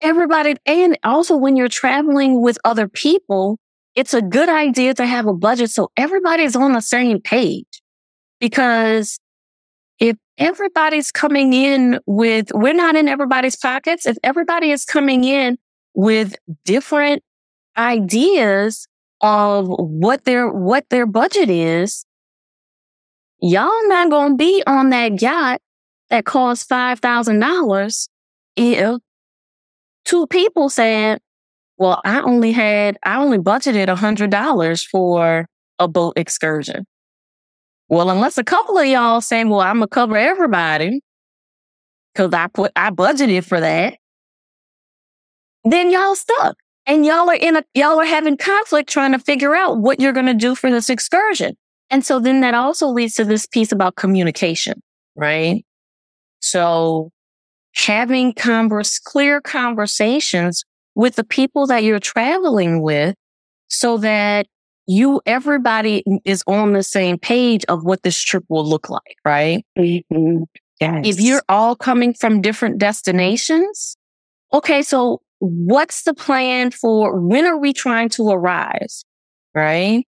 [0.00, 3.58] everybody, and also when you're traveling with other people,
[3.96, 7.82] it's a good idea to have a budget so everybody's on the same page.
[8.38, 9.18] Because
[9.98, 14.06] if everybody's coming in with, we're not in everybody's pockets.
[14.06, 15.58] If everybody is coming in
[15.92, 17.24] with different
[17.80, 18.86] ideas
[19.20, 22.04] of what their, what their budget is,
[23.40, 25.60] y'all not to be on that yacht
[26.10, 28.08] that costs $5,000
[28.56, 29.00] if
[30.04, 31.20] two people said,
[31.78, 35.46] well, I only had, I only budgeted a hundred dollars for
[35.78, 36.84] a boat excursion.
[37.88, 41.00] Well, unless a couple of y'all saying, well, I'm to cover everybody
[42.12, 43.96] because I put, I budgeted for that.
[45.64, 49.54] Then y'all stuck and y'all are in a, y'all are having conflict trying to figure
[49.54, 51.56] out what you're going to do for this excursion.
[51.90, 54.80] And so then that also leads to this piece about communication,
[55.16, 55.64] right?
[56.40, 57.10] So
[57.74, 60.64] having converse, clear conversations
[60.94, 63.14] with the people that you're traveling with
[63.68, 64.46] so that
[64.86, 69.64] you, everybody is on the same page of what this trip will look like, right?
[69.78, 70.42] Mm-hmm.
[70.80, 71.06] Yes.
[71.06, 73.96] If you're all coming from different destinations,
[74.52, 79.04] okay, so what's the plan for when are we trying to arise?
[79.54, 80.04] Right.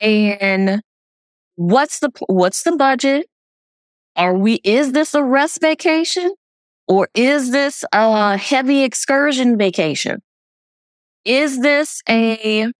[0.00, 0.80] And
[1.56, 3.26] what's the, what's the budget?
[4.14, 6.32] Are we, is this a rest vacation
[6.86, 10.22] or is this a heavy excursion vacation?
[11.24, 12.70] Is this a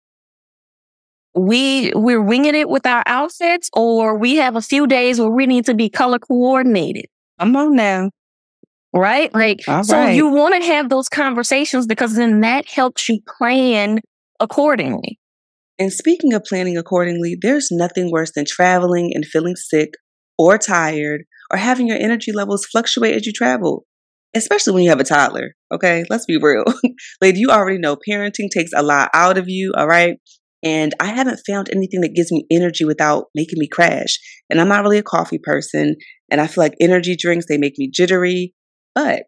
[1.34, 5.46] we we're winging it with our outfits or we have a few days where we
[5.46, 7.06] need to be color coordinated.
[7.38, 8.10] I'm on now.
[8.94, 9.32] Right?
[9.34, 14.00] Like All so you want to have those conversations because then that helps you plan
[14.40, 15.18] accordingly.
[15.78, 19.90] And speaking of planning accordingly, there's nothing worse than traveling and feeling sick
[20.36, 23.84] or tired or having your energy levels fluctuate as you travel,
[24.34, 25.52] especially when you have a toddler.
[25.72, 26.64] Okay, let's be real.
[27.20, 30.16] Lady, you already know parenting takes a lot out of you, all right?
[30.64, 34.18] And I haven't found anything that gives me energy without making me crash.
[34.50, 35.94] And I'm not really a coffee person.
[36.30, 38.54] And I feel like energy drinks, they make me jittery.
[38.94, 39.24] But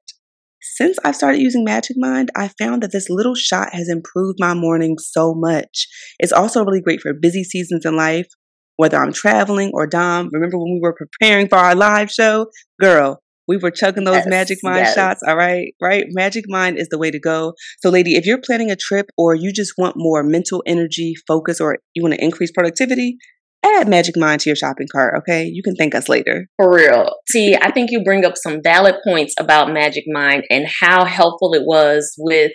[0.62, 4.54] since I've started using Magic Mind, I found that this little shot has improved my
[4.54, 5.86] morning so much.
[6.18, 8.28] It's also really great for busy seasons in life,
[8.76, 10.28] whether I'm traveling or Dom.
[10.32, 12.46] Remember when we were preparing for our live show?
[12.80, 14.94] Girl, we were chugging those Yes, Magic Mind yes.
[14.94, 15.22] shots.
[15.26, 16.04] All right, right?
[16.10, 17.54] Magic Mind is the way to go.
[17.80, 21.60] So, lady, if you're planning a trip or you just want more mental energy, focus,
[21.60, 23.16] or you want to increase productivity,
[23.64, 25.44] add Magic Mind to your shopping cart, okay?
[25.44, 26.46] You can thank us later.
[26.56, 27.14] For real.
[27.28, 31.54] See, I think you bring up some valid points about Magic Mind and how helpful
[31.54, 32.52] it was with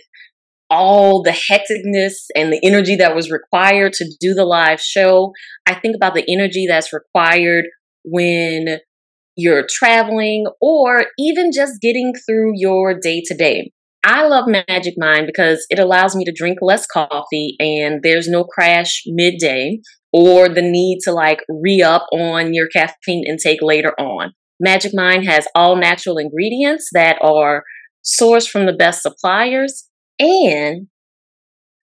[0.70, 5.32] all the hecticness and the energy that was required to do the live show.
[5.66, 7.66] I think about the energy that's required
[8.04, 8.80] when
[9.36, 13.72] you're traveling or even just getting through your day to day.
[14.04, 18.44] I love Magic Mind because it allows me to drink less coffee and there's no
[18.44, 19.80] crash midday
[20.18, 24.32] or the need to like re up on your caffeine intake later on.
[24.62, 27.64] Magic Mind has all natural ingredients that are
[28.02, 30.88] sourced from the best suppliers and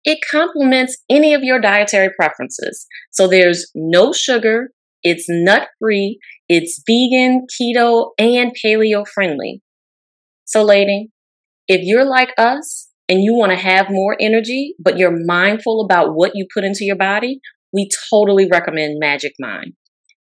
[0.03, 2.85] it complements any of your dietary preferences.
[3.09, 4.69] So there's no sugar,
[5.01, 9.63] it's nut free, it's vegan, keto, and paleo friendly.
[10.45, 11.09] So, lady,
[11.67, 16.13] if you're like us and you want to have more energy, but you're mindful about
[16.13, 17.39] what you put into your body,
[17.73, 19.73] we totally recommend Magic Mind.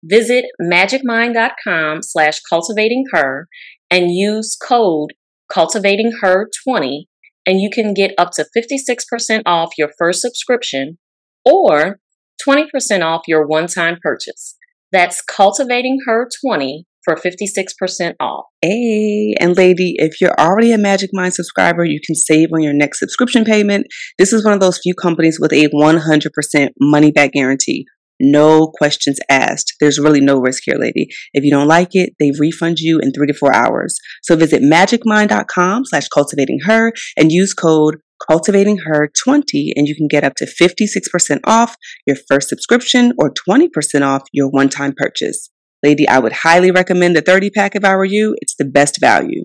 [0.04, 3.48] Visit magicmind.com slash cultivating her
[3.90, 5.14] and use code
[5.52, 7.08] cultivating her 20
[7.46, 10.98] and you can get up to 56% off your first subscription
[11.46, 12.00] or
[12.48, 14.56] 20% off your one-time purchase.
[14.92, 18.46] That's cultivating her 20 for 56% off.
[18.62, 22.74] Hey, and lady, if you're already a Magic Mind subscriber, you can save on your
[22.74, 23.88] next subscription payment.
[24.18, 27.86] This is one of those few companies with a 100% money back guarantee.
[28.20, 29.74] No questions asked.
[29.80, 31.08] There's really no risk here, lady.
[31.34, 33.98] If you don't like it, they refund you in three to four hours.
[34.22, 37.98] So visit magicmind.com slash cultivating her and use code
[38.30, 41.76] cultivating her 20 and you can get up to 56% off
[42.08, 43.68] your first subscription or 20%
[44.02, 45.50] off your one-time purchase.
[45.84, 48.36] Lady, I would highly recommend the 30 pack if I were you.
[48.42, 49.44] It's the best value.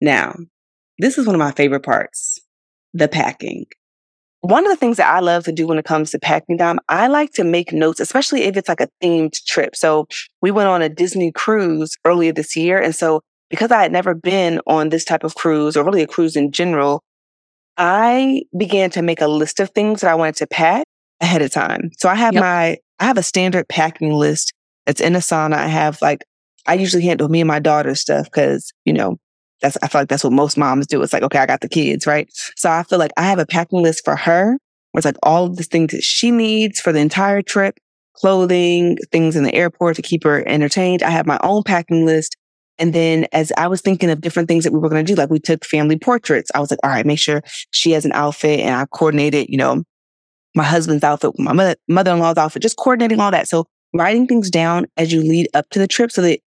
[0.00, 0.34] Now,
[0.98, 2.38] this is one of my favorite parts
[2.94, 3.66] the packing.
[4.40, 6.78] One of the things that I love to do when it comes to packing down,
[6.88, 9.76] I like to make notes, especially if it's like a themed trip.
[9.76, 10.06] So
[10.40, 12.80] we went on a Disney cruise earlier this year.
[12.80, 16.06] And so because I had never been on this type of cruise or really a
[16.06, 17.02] cruise in general,
[17.76, 20.86] I began to make a list of things that I wanted to pack
[21.20, 21.90] ahead of time.
[21.98, 22.40] So I have Yep.
[22.40, 24.52] my, I have a standard packing list
[24.88, 25.52] that's in Asana.
[25.52, 26.24] I have like,
[26.66, 29.18] I usually handle me and my daughter's stuff because, you know,
[29.60, 31.02] that's, I feel like that's what most moms do.
[31.02, 32.26] It's like, okay, I got the kids, right?
[32.56, 34.56] So I feel like I have a packing list for her
[34.92, 37.76] where it's like all of the things that she needs for the entire trip,
[38.14, 41.02] clothing, things in the airport to keep her entertained.
[41.02, 42.38] I have my own packing list.
[42.78, 45.20] And then as I was thinking of different things that we were going to do,
[45.20, 48.12] like we took family portraits, I was like, all right, make sure she has an
[48.12, 49.82] outfit and I coordinated, you know,
[50.54, 53.48] my husband's outfit, my mother, mother-in-law's outfit, just coordinating all that.
[53.48, 56.40] So writing things down as you lead up to the trip so that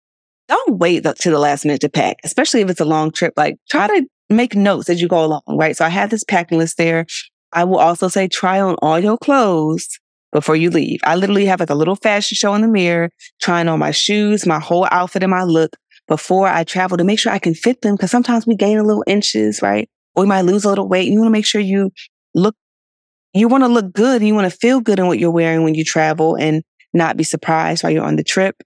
[0.48, 3.32] don't wait to the last minute to pack, especially if it's a long trip.
[3.36, 5.76] Like try to make notes as you go along, right?
[5.76, 7.06] So I have this packing list there.
[7.52, 9.88] I will also say try on all your clothes
[10.32, 11.00] before you leave.
[11.04, 14.46] I literally have like a little fashion show in the mirror, trying on my shoes,
[14.46, 15.76] my whole outfit and my look
[16.06, 17.96] before I travel to make sure I can fit them.
[17.96, 19.88] Cause sometimes we gain a little inches, right?
[20.14, 21.08] Or we might lose a little weight.
[21.08, 21.90] You want to make sure you
[22.34, 22.56] look,
[23.34, 24.22] you want to look good.
[24.22, 27.24] You want to feel good in what you're wearing when you travel and not be
[27.24, 28.62] surprised while you're on the trip.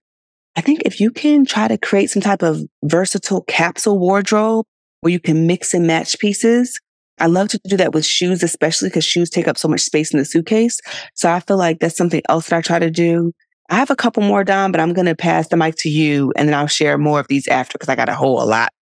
[0.57, 4.67] I think if you can try to create some type of versatile capsule wardrobe
[5.05, 6.81] where you can mix and match pieces.
[7.21, 10.13] I love to do that with shoes, especially because shoes take up so much space
[10.13, 10.81] in the suitcase.
[11.13, 13.33] So I feel like that's something else that I try to do.
[13.69, 16.33] I have a couple more, Dom, but I'm going to pass the mic to you
[16.37, 18.73] and then I'll share more of these after because I got a whole lot.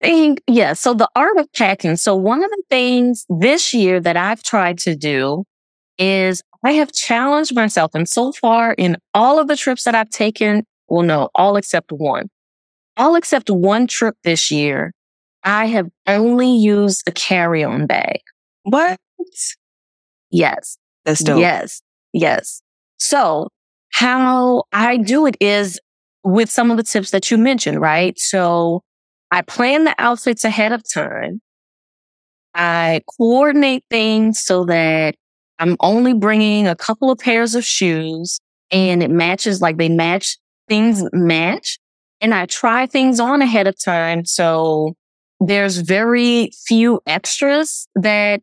[0.00, 0.74] thing, yeah.
[0.74, 1.96] So the art of packing.
[1.96, 5.44] So one of the things this year that I've tried to do
[5.98, 7.92] is I have challenged myself.
[7.94, 11.92] And so far in all of the trips that I've taken, well, no, all except
[11.92, 12.28] one,
[12.96, 14.92] all except one trip this year,
[15.42, 18.20] I have only used a carry-on bag.
[18.62, 18.98] What?
[20.30, 20.78] Yes.
[21.04, 21.38] That's dope.
[21.38, 21.82] Yes.
[22.12, 22.62] Yes.
[22.98, 23.48] So
[23.92, 25.78] how I do it is
[26.24, 28.18] with some of the tips that you mentioned, right?
[28.18, 28.82] So
[29.30, 31.40] I plan the outfits ahead of time.
[32.54, 35.16] I coordinate things so that
[35.58, 38.40] I'm only bringing a couple of pairs of shoes
[38.70, 40.36] and it matches like they match
[40.68, 41.78] things match.
[42.20, 44.24] And I try things on ahead of time.
[44.24, 44.94] So
[45.40, 48.40] there's very few extras that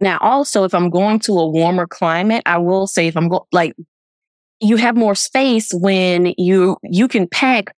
[0.00, 3.42] now also if I'm going to a warmer climate, I will say if I'm going
[3.52, 3.74] like
[4.60, 7.74] you have more space when you you can pack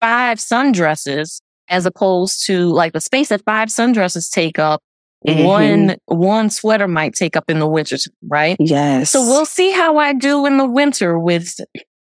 [0.00, 4.82] five sundresses as opposed to like the space that five sundresses take up
[5.26, 5.44] mm-hmm.
[5.44, 7.96] one one sweater might take up in the winter
[8.28, 11.54] right yes so we'll see how i do in the winter with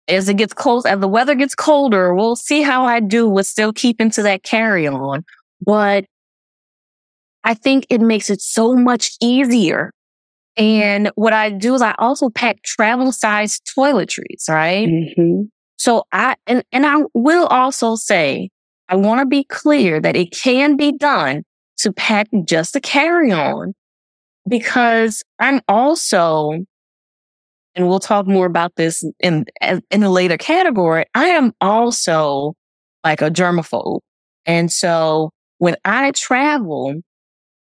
[0.08, 3.46] as it gets cold as the weather gets colder we'll see how i do with
[3.46, 5.24] still keeping to that carry on
[5.62, 6.06] but
[7.44, 9.92] i think it makes it so much easier
[10.60, 14.90] and what I do is I also pack travel size toiletries, right?
[14.90, 15.44] Mm-hmm.
[15.78, 18.50] So I, and, and I will also say,
[18.90, 21.44] I want to be clear that it can be done
[21.80, 23.74] to pack just a carry on
[24.48, 26.52] because I'm also,
[27.76, 31.06] and we'll talk more about this in, in a later category.
[31.16, 32.54] I am also
[33.04, 34.02] like a germaphobe.
[34.46, 36.96] And so when I travel,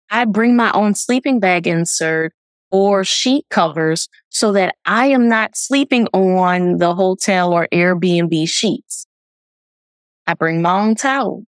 [0.10, 2.34] I bring my own sleeping bag insert
[2.71, 9.06] or sheet covers so that I am not sleeping on the hotel or Airbnb sheets.
[10.26, 11.43] I bring my own towel.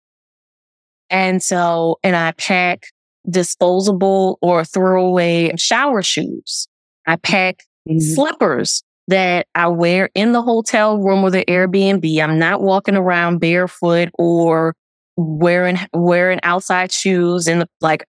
[1.13, 2.87] And so, and I pack
[3.29, 6.67] disposable or throwaway shower shoes.
[7.07, 8.01] I pack mm-hmm.
[8.01, 12.19] slippers that I wear in the hotel room or the Airbnb.
[12.19, 14.75] I'm not walking around barefoot or
[15.17, 18.05] wearing, wearing outside shoes and like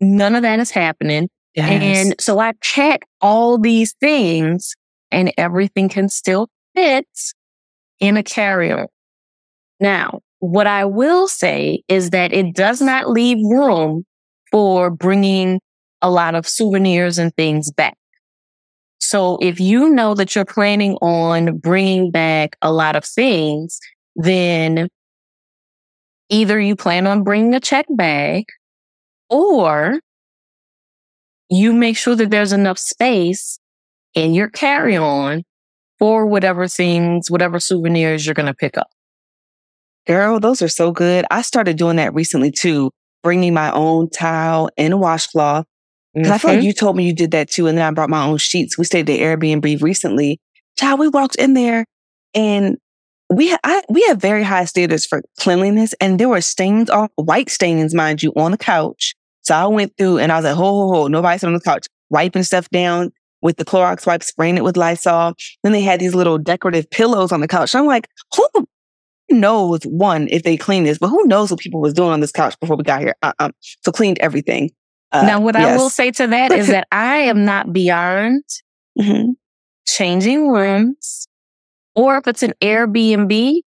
[0.00, 1.28] none of that is happening.
[1.54, 1.82] Yes.
[1.82, 4.76] And so I check all these things
[5.10, 7.08] and everything can still fit
[7.98, 8.86] in a carrier.
[9.80, 14.04] Now, what I will say is that it does not leave room
[14.50, 15.60] for bringing
[16.02, 17.96] a lot of souvenirs and things back.
[18.98, 23.78] So if you know that you're planning on bringing back a lot of things,
[24.14, 24.88] then
[26.28, 28.44] either you plan on bringing a check bag
[29.30, 30.00] or
[31.48, 33.58] you make sure that there's enough space
[34.14, 35.44] in your carry on
[35.98, 38.88] for whatever things, whatever souvenirs you're going to pick up.
[40.06, 41.24] Girl, those are so good.
[41.30, 42.90] I started doing that recently too,
[43.22, 45.66] bringing my own towel and a washcloth.
[46.14, 46.34] Because mm-hmm.
[46.34, 46.66] I feel like mm-hmm.
[46.66, 47.66] you told me you did that too.
[47.66, 48.78] And then I brought my own sheets.
[48.78, 50.40] We stayed at Airbnb recently.
[50.78, 51.84] Child, we walked in there
[52.34, 52.76] and
[53.28, 57.08] we ha- I, we have very high standards for cleanliness, and there were stains on
[57.16, 59.14] white stains, mind you, on the couch.
[59.42, 61.86] So I went through and I was like, ho, ho, ho, nobody's on the couch,
[62.10, 63.10] wiping stuff down
[63.42, 65.34] with the Clorox wipe, spraying it with Lysol.
[65.62, 67.74] Then they had these little decorative pillows on the couch.
[67.74, 68.48] I'm like, who
[69.30, 72.32] knows, one, if they cleaned this, but who knows what people was doing on this
[72.32, 73.14] couch before we got here?
[73.22, 73.50] Uh-uh.
[73.84, 74.70] So cleaned everything.
[75.12, 75.64] Uh, now, what yes.
[75.64, 78.44] I will say to that is that I am not beyond
[78.98, 79.32] mm-hmm.
[79.86, 81.26] changing rooms
[81.96, 83.60] or if it's an Airbnb,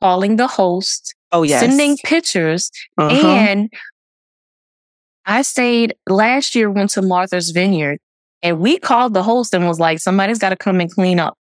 [0.00, 1.60] calling the host, oh, yes.
[1.60, 3.26] sending pictures uh-huh.
[3.26, 3.72] and
[5.24, 7.98] I stayed last year, went to Martha's Vineyard
[8.42, 11.36] and we called the host and was like, somebody's got to come and clean up.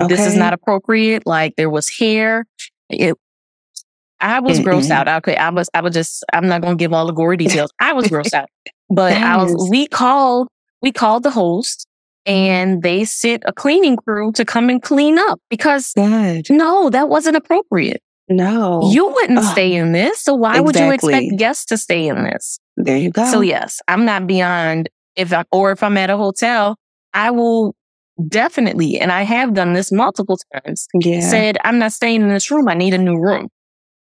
[0.00, 0.14] Okay.
[0.14, 1.26] This is not appropriate.
[1.26, 2.46] Like there was hair.
[2.88, 3.16] It,
[4.20, 4.68] I was mm-hmm.
[4.68, 5.08] grossed out.
[5.08, 5.36] Okay.
[5.36, 7.70] I was, I was just, I'm not going to give all the gory details.
[7.80, 8.48] I was grossed out,
[8.88, 10.48] but I was, we called,
[10.82, 11.86] we called the host
[12.24, 16.50] and they sent a cleaning crew to come and clean up because Good.
[16.50, 18.02] no, that wasn't appropriate.
[18.28, 18.90] No.
[18.90, 19.52] You wouldn't Ugh.
[19.52, 20.22] stay in this.
[20.22, 20.64] So why exactly.
[20.64, 22.58] would you expect guests to stay in this?
[22.76, 23.24] There you go.
[23.26, 26.76] So yes, I'm not beyond if I, or if I'm at a hotel,
[27.14, 27.74] I will
[28.28, 31.20] definitely, and I have done this multiple times, yeah.
[31.20, 32.68] said, I'm not staying in this room.
[32.68, 33.48] I need a new room.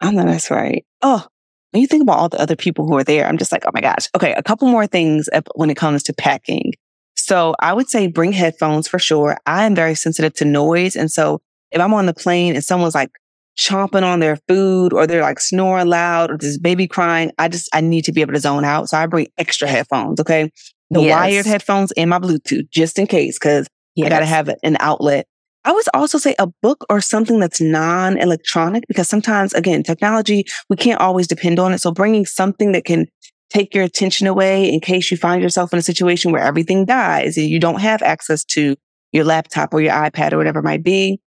[0.00, 0.84] I know that's right.
[1.02, 1.26] Oh,
[1.70, 3.70] when you think about all the other people who are there, I'm just like, oh
[3.72, 4.08] my gosh.
[4.14, 4.32] Okay.
[4.34, 6.72] A couple more things when it comes to packing.
[7.16, 9.38] So I would say bring headphones for sure.
[9.46, 10.96] I am very sensitive to noise.
[10.96, 13.10] And so if I'm on the plane and someone's like
[13.58, 17.70] chomping on their food or they're like snoring loud or this baby crying, I just,
[17.72, 18.88] I need to be able to zone out.
[18.88, 20.20] So I bring extra headphones.
[20.20, 20.50] Okay.
[20.90, 21.16] The yes.
[21.16, 24.06] wired headphones and my Bluetooth just in case, cause yes.
[24.06, 25.26] I got to have an outlet.
[25.64, 30.44] I would also say a book or something that's non electronic because sometimes, again, technology,
[30.68, 31.80] we can't always depend on it.
[31.80, 33.06] So bringing something that can
[33.50, 37.36] take your attention away in case you find yourself in a situation where everything dies
[37.36, 38.76] and you don't have access to
[39.12, 41.20] your laptop or your iPad or whatever it might be.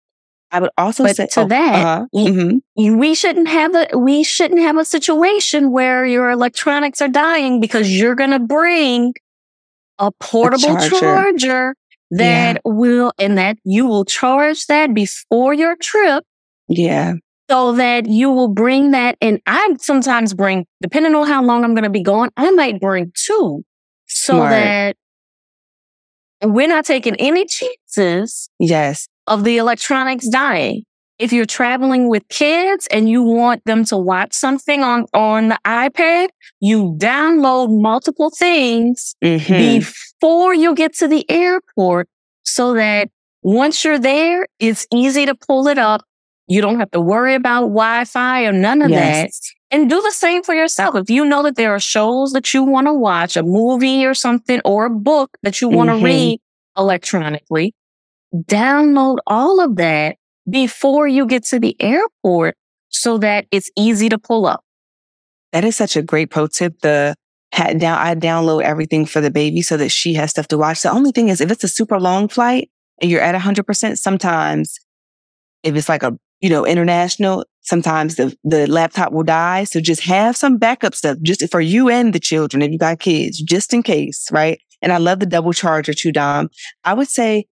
[0.51, 2.07] I would also but say to oh, that uh-huh.
[2.15, 2.97] mm-hmm.
[2.97, 7.91] we shouldn't have a we shouldn't have a situation where your electronics are dying because
[7.91, 9.15] you're going to bring
[9.99, 10.99] a portable a charger.
[10.99, 11.75] charger.
[12.19, 12.61] That yeah.
[12.65, 16.25] will, and that you will charge that before your trip.
[16.69, 17.15] Yeah.
[17.51, 19.17] So that you will bring that.
[19.21, 22.81] And I sometimes bring, depending on how long I'm going to be gone, I might
[22.81, 23.65] bring two
[24.07, 24.51] so Smart.
[24.51, 24.97] that
[26.43, 28.49] we're not taking any chances.
[28.59, 29.09] Yes.
[29.27, 30.85] Of the electronics dying.
[31.19, 35.59] If you're traveling with kids and you want them to watch something on, on the
[35.65, 36.29] iPad,
[36.61, 39.87] you download multiple things mm-hmm.
[40.25, 42.09] Before you get to the airport
[42.45, 43.11] so that
[43.43, 46.03] once you're there, it's easy to pull it up.
[46.49, 49.39] You don't have to worry about Wi-Fi or none of yes.
[49.71, 49.77] that.
[49.77, 50.95] And do the same for yourself.
[50.95, 54.15] If you know that there are shows that you want to watch, a movie or
[54.15, 56.05] something, or a book that you want to mm-hmm.
[56.07, 56.41] read
[56.75, 57.75] electronically,
[58.35, 60.17] download all of that
[60.49, 62.57] before you get to the airport
[62.89, 64.65] so that it's easy to pull up.
[65.53, 66.81] That is such a great pro tip.
[66.81, 67.15] The
[67.55, 70.83] had down, I download everything for the baby so that she has stuff to watch.
[70.83, 72.69] The only thing is if it's a super long flight
[73.01, 74.81] and you're at hundred percent, sometimes
[75.63, 79.65] if it's like a, you know, international, sometimes the, the laptop will die.
[79.65, 82.61] So just have some backup stuff just for you and the children.
[82.61, 84.61] If you got kids, just in case, right?
[84.83, 86.49] And I love the double charger too, Dom.
[86.83, 87.47] I would say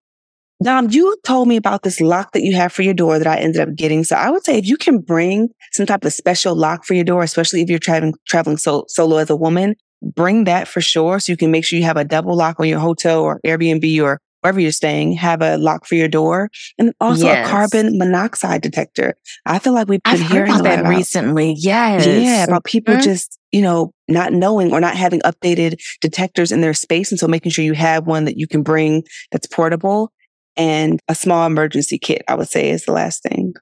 [0.61, 3.37] Dom, you told me about this lock that you have for your door that I
[3.37, 4.03] ended up getting.
[4.03, 7.03] So I would say if you can bring some type of special lock for your
[7.03, 11.19] door, especially if you're traveling traveling so, solo as a woman, bring that for sure.
[11.19, 14.01] So you can make sure you have a double lock on your hotel or Airbnb
[14.03, 15.13] or wherever you're staying.
[15.13, 17.47] Have a lock for your door, and also yes.
[17.47, 19.15] a carbon monoxide detector.
[19.45, 21.55] I feel like we've been I've hearing about that about, recently.
[21.57, 23.03] Yes, yeah, about people mm-hmm.
[23.03, 27.27] just you know not knowing or not having updated detectors in their space, and so
[27.27, 30.11] making sure you have one that you can bring that's portable
[30.55, 33.53] and a small emergency kit, I would say is the last thing.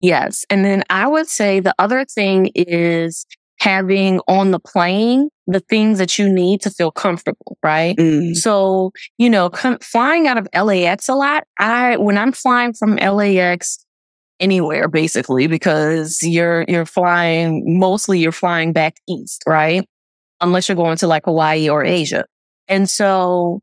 [0.00, 0.44] Yes.
[0.50, 3.26] And then I would say the other thing is
[3.58, 7.96] having on the plane the things that you need to feel comfortable, right?
[7.96, 8.34] Mm.
[8.34, 12.96] So, you know, com- flying out of LAX a lot, I, when I'm flying from
[12.96, 13.78] LAX
[14.40, 19.88] anywhere basically, because you're, you're flying, mostly you're flying back east, right?
[20.40, 22.24] Unless you're going to like Hawaii or Asia.
[22.68, 23.60] And so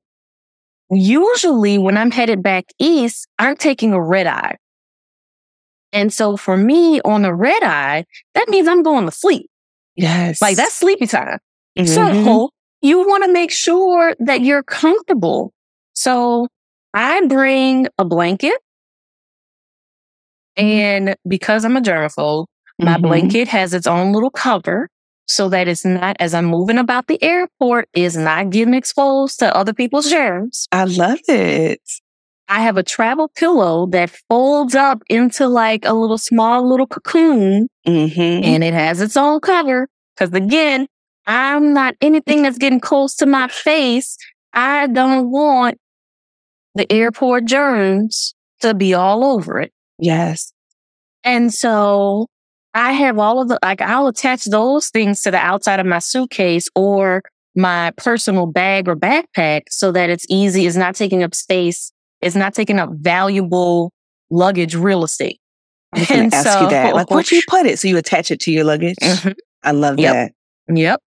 [0.90, 4.56] usually when I'm headed back east, I'm taking a red eye.
[5.92, 9.50] And so for me on a red eye, that means I'm going to sleep.
[9.96, 10.42] Yes.
[10.42, 11.40] Like that's sleepy time.
[11.78, 11.86] Mm-hmm.
[11.86, 12.50] So
[12.82, 15.54] you want to make sure that you're comfortable.
[15.94, 16.48] So
[16.94, 18.58] I bring a blanket.
[20.56, 22.46] And because I'm a germaphobe,
[22.80, 23.02] my mm-hmm.
[23.02, 24.90] blanket has its own little cover
[25.28, 29.56] so that it's not, as I'm moving about the airport, is not getting exposed to
[29.56, 30.68] other people's germs.
[30.72, 31.82] I love it.
[32.54, 37.68] I have a travel pillow that folds up into like a little small little cocoon
[37.88, 38.44] mm-hmm.
[38.44, 39.90] and it has its own cover.
[40.18, 40.86] Cause again,
[41.26, 44.18] I'm not anything that's getting close to my face.
[44.54, 45.80] I don't want
[46.76, 49.74] the airport germs to be all over it.
[49.98, 50.54] Yes.
[51.24, 52.28] And so
[52.76, 55.98] I have all of the, like, I'll attach those things to the outside of my
[55.98, 57.24] suitcase or
[57.56, 60.68] my personal bag or backpack so that it's easy.
[60.68, 61.92] It's not taking up space.
[62.24, 63.92] It's not taking up valuable
[64.30, 65.40] luggage real estate.
[65.94, 66.94] I was to ask so, you that.
[66.96, 67.80] Like, where'd you put it?
[67.80, 68.98] So you attach it to your luggage?
[69.02, 69.32] Mm-hmm.
[69.64, 70.14] I love yep.
[70.68, 70.76] that.
[70.76, 71.02] Yep.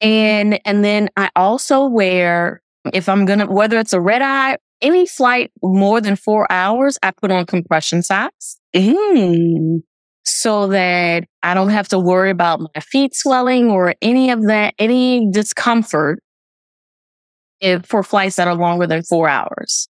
[0.00, 2.62] And, and then I also wear,
[2.92, 6.98] if I'm going to, whether it's a red eye, any flight more than four hours,
[7.02, 8.58] I put on compression socks.
[8.76, 9.80] Mm
[10.28, 14.74] so that I don't have to worry about my feet swelling or any of that,
[14.78, 16.20] any discomfort
[17.60, 19.88] if, for flights that are longer than four hours.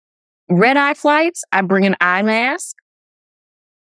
[0.50, 2.74] Red eye flights, I bring an eye mask.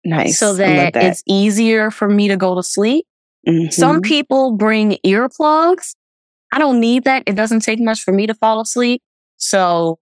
[0.05, 0.37] Nice.
[0.37, 1.03] So that, that.
[1.03, 3.05] it's easier for me to go to sleep.
[3.47, 3.71] Mm-hmm.
[3.71, 5.95] Some people bring earplugs.
[6.51, 7.23] I don't need that.
[7.25, 9.01] It doesn't take much for me to fall asleep.
[9.37, 9.97] So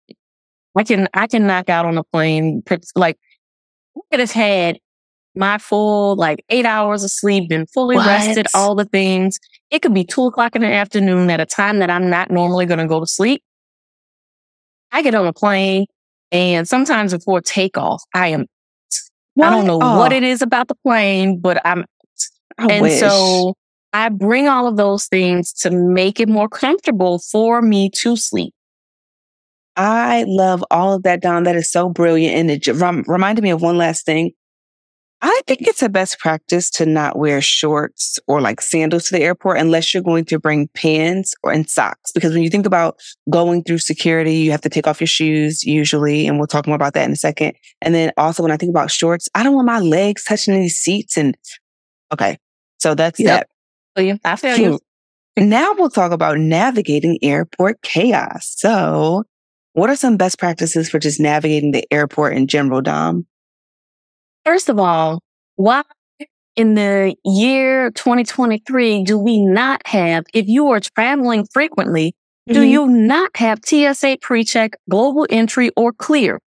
[0.76, 2.62] I can, I can knock out on a plane.
[2.94, 3.18] Like,
[3.96, 4.78] I could have had
[5.34, 8.06] my full like eight hours of sleep, been fully what?
[8.06, 9.38] rested, all the things.
[9.70, 12.66] It could be two o'clock in the afternoon at a time that I'm not normally
[12.66, 13.42] going to go to sleep.
[14.90, 15.86] I get on a plane
[16.32, 18.46] and sometimes before takeoff, I am,
[19.34, 19.46] what?
[19.46, 19.98] I don't know oh.
[19.98, 21.84] what it is about the plane, but I'm,
[22.58, 23.00] I and wish.
[23.00, 23.54] so
[23.92, 28.52] I bring all of those things to make it more comfortable for me to sleep.
[29.76, 31.44] I love all of that, Dom.
[31.44, 32.34] That is so brilliant.
[32.34, 34.32] And it rem- reminded me of one last thing.
[35.20, 39.22] I think it's a best practice to not wear shorts or like sandals to the
[39.22, 42.12] airport unless you're going to bring pants or and socks.
[42.12, 45.64] Because when you think about going through security, you have to take off your shoes
[45.64, 46.28] usually.
[46.28, 47.54] And we'll talk more about that in a second.
[47.82, 50.68] And then also when I think about shorts, I don't want my legs touching any
[50.68, 51.16] seats.
[51.16, 51.36] And
[52.12, 52.38] okay.
[52.78, 53.48] So that's yep.
[53.96, 53.98] that.
[54.24, 54.78] I feel you.
[55.36, 58.54] Now we'll talk about navigating airport chaos.
[58.56, 59.24] So
[59.72, 63.26] what are some best practices for just navigating the airport in general, Dom?
[64.48, 65.20] First of all,
[65.56, 65.82] why
[66.56, 72.14] in the year 2023 do we not have, if you are traveling frequently,
[72.48, 72.54] mm-hmm.
[72.54, 76.40] do you not have TSA pre-check, global entry, or clear?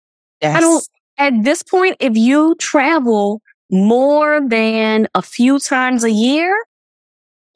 [0.40, 0.57] Yes.
[0.57, 0.88] I don't,
[1.18, 6.57] at this point, if you travel more than a few times a year,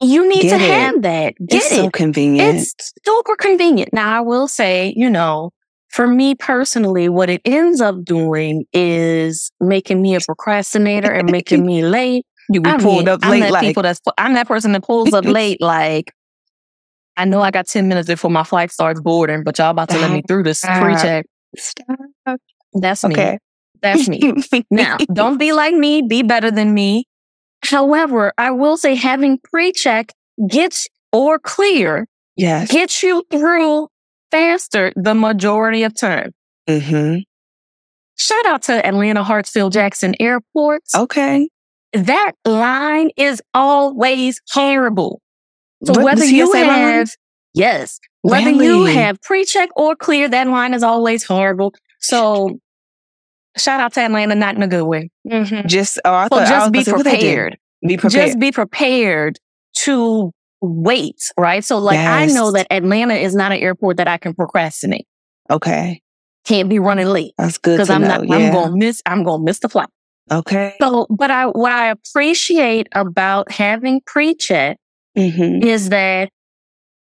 [0.01, 0.69] you need Get to it.
[0.69, 1.35] have that.
[1.37, 1.75] Get it's it.
[1.75, 2.57] so convenient.
[2.57, 3.93] It's super convenient.
[3.93, 5.51] Now, I will say, you know,
[5.93, 11.63] for me personally, what it ends up doing is making me a procrastinator and making
[11.67, 12.25] me late.
[12.49, 14.71] you be I pulled mean, up I'm late that like people that's I'm that person
[14.71, 15.61] that pulls up late.
[15.61, 16.11] Like,
[17.15, 19.99] I know I got ten minutes before my flight starts boarding, but y'all about to
[19.99, 21.27] let me through this pre-check.
[21.55, 22.39] Stop.
[22.73, 23.13] That's me.
[23.13, 23.37] Okay.
[23.83, 24.33] That's me.
[24.71, 26.01] Now, don't be like me.
[26.01, 27.05] Be better than me.
[27.63, 30.11] However, I will say having pre-check
[30.49, 32.71] gets or clear yes.
[32.71, 33.89] gets you through
[34.33, 36.31] faster the majority of time.
[36.67, 37.17] hmm
[38.15, 40.81] Shout out to Atlanta Hartsfield Jackson Airport.
[40.95, 41.49] Okay.
[41.93, 45.19] That line is always horrible.
[45.83, 47.09] So What, whether you have,
[47.53, 51.73] yes, whether you have pre-check or clear, that line is always horrible.
[51.99, 52.57] So
[53.57, 55.09] shout out to Atlanta, not in a good way.
[55.27, 55.65] Mhm.
[55.67, 57.17] Just oh, I So thought I was just about be to say, what they do?
[57.17, 57.57] prepared.
[57.85, 58.25] Be prepared.
[58.27, 59.39] Just be prepared
[59.79, 60.31] to
[60.63, 61.63] wait, right?
[61.63, 65.05] So like I know that Atlanta is not an airport that I can procrastinate.
[65.49, 66.01] okay.
[66.45, 68.07] Can't be running late That's good because to I'm know.
[68.07, 68.27] not.
[68.27, 68.35] yeah.
[68.35, 69.01] I'm gonna miss.
[69.05, 69.87] I'm gonna miss the flight.
[70.29, 70.75] Okay.
[70.81, 74.77] So, but I what I appreciate about having pre-check
[75.15, 76.29] hmm is that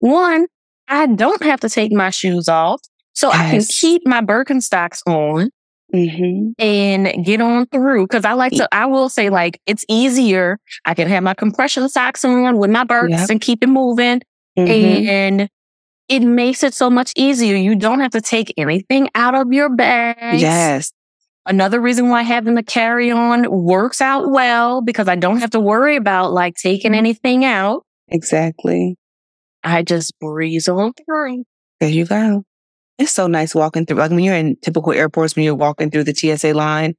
[0.00, 0.46] one,
[0.88, 2.82] I don't have to take my shoes off,
[3.14, 5.50] so I can keep my Birkenstocks on
[5.92, 8.06] hmm and get on through.
[8.06, 8.68] Because I like to.
[8.72, 10.58] I will say, like, it's easier.
[10.84, 13.30] I can have my compression socks on with my Birks Yep.
[13.30, 14.20] and keep it moving,
[14.56, 15.48] hmm and
[16.08, 17.56] it makes it so much easier.
[17.56, 20.40] You don't have to take anything out of your bag.
[20.40, 20.92] Yes.
[21.46, 25.60] Another reason why having the carry on works out well because I don't have to
[25.60, 27.84] worry about like taking anything out.
[28.08, 28.96] Exactly.
[29.62, 31.44] I just breeze on through.
[31.80, 32.44] There you go.
[32.98, 33.98] It's so nice walking through.
[33.98, 36.94] Like when you're in typical airports, when you're walking through the TSA line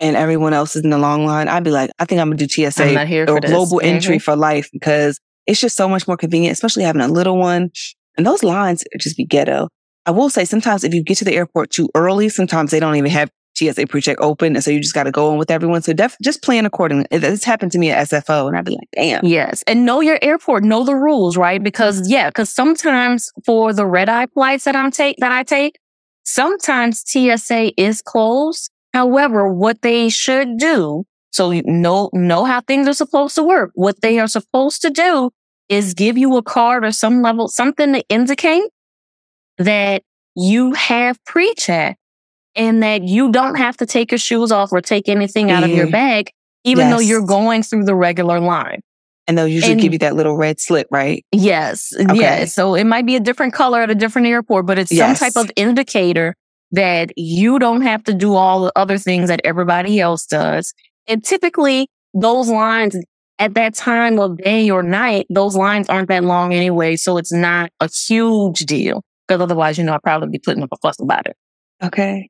[0.00, 2.38] and everyone else is in the long line, I'd be like, I think I'm gonna
[2.38, 2.84] do TSA
[3.28, 3.50] or for this.
[3.50, 3.84] global Mhm.
[3.84, 7.70] entry for life because it's just so much more convenient, especially having a little one.
[8.16, 9.68] And those lines just be ghetto.
[10.04, 12.96] I will say sometimes if you get to the airport too early, sometimes they don't
[12.96, 13.30] even have
[13.70, 14.54] TSA pre-check open.
[14.54, 15.82] And so you just got to go in with everyone.
[15.82, 17.06] So def- just plan accordingly.
[17.10, 19.24] This happened to me at SFO and I'd be like, damn.
[19.24, 19.62] Yes.
[19.66, 21.62] And know your airport, know the rules, right?
[21.62, 25.78] Because yeah, because sometimes for the red eye flights that I'm take that I take,
[26.24, 28.70] sometimes TSA is closed.
[28.92, 33.70] However, what they should do, so you know know how things are supposed to work.
[33.74, 35.30] What they are supposed to do
[35.68, 38.64] is give you a card or some level, something to indicate
[39.58, 40.02] that
[40.34, 41.98] you have pre-check
[42.54, 45.70] and that you don't have to take your shoes off or take anything out of
[45.70, 45.92] your mm-hmm.
[45.92, 46.30] bag,
[46.64, 48.80] even though you're going through the regular line.
[49.26, 51.24] And they'll usually And- give you that little red slip, right?
[51.32, 51.92] Yes.
[51.98, 52.20] Okay.
[52.20, 52.44] Yeah.
[52.46, 55.18] So it might be a different color at a different airport, but it's Yes.
[55.18, 56.34] some type of indicator
[56.72, 60.74] that you don't have to do all the other things that everybody else does.
[61.06, 62.96] And typically those lines
[63.38, 66.96] at that time of day or night, those lines aren't that long anyway.
[66.96, 69.02] So it's not a huge deal.
[69.28, 71.36] Because otherwise, you know, I'd probably be putting up a fuss about it.
[71.82, 72.28] Okay.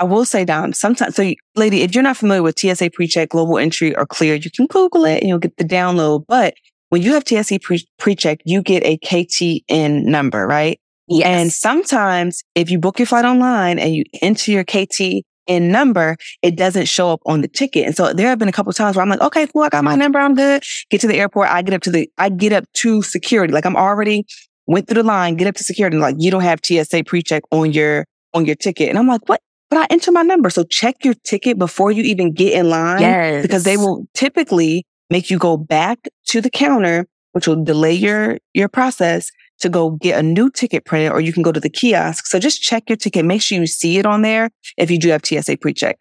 [0.00, 3.58] I will say, Dom, sometimes, so lady, if you're not familiar with TSA pre-check, global
[3.58, 6.24] entry, or clear, you can Google it and you'll get the download.
[6.26, 6.54] But
[6.88, 10.80] when you have TSA pre- pre-check, you get a KTN number, right?
[11.06, 11.26] Yes.
[11.26, 16.56] And sometimes if you book your flight online and you enter your KTN number, it
[16.56, 17.84] doesn't show up on the ticket.
[17.84, 19.68] And so there have been a couple of times where I'm like, okay, cool, I
[19.68, 20.62] got my number, I'm good.
[20.88, 23.52] Get to the airport, I get up to the, I get up to security.
[23.52, 24.24] Like I'm already
[24.66, 27.42] went through the line, get up to security, and like you don't have TSA pre-check
[27.50, 28.88] on your on your ticket.
[28.88, 29.40] And I'm like, what?
[29.70, 30.50] But I enter my number.
[30.50, 33.00] So check your ticket before you even get in line.
[33.00, 33.42] yes.
[33.42, 38.38] Because they will typically make you go back to the counter, which will delay your
[38.52, 41.70] your process to go get a new ticket printed, or you can go to the
[41.70, 42.26] kiosk.
[42.26, 43.24] So just check your ticket.
[43.24, 45.98] Make sure you see it on there if you do have TSA pre-check.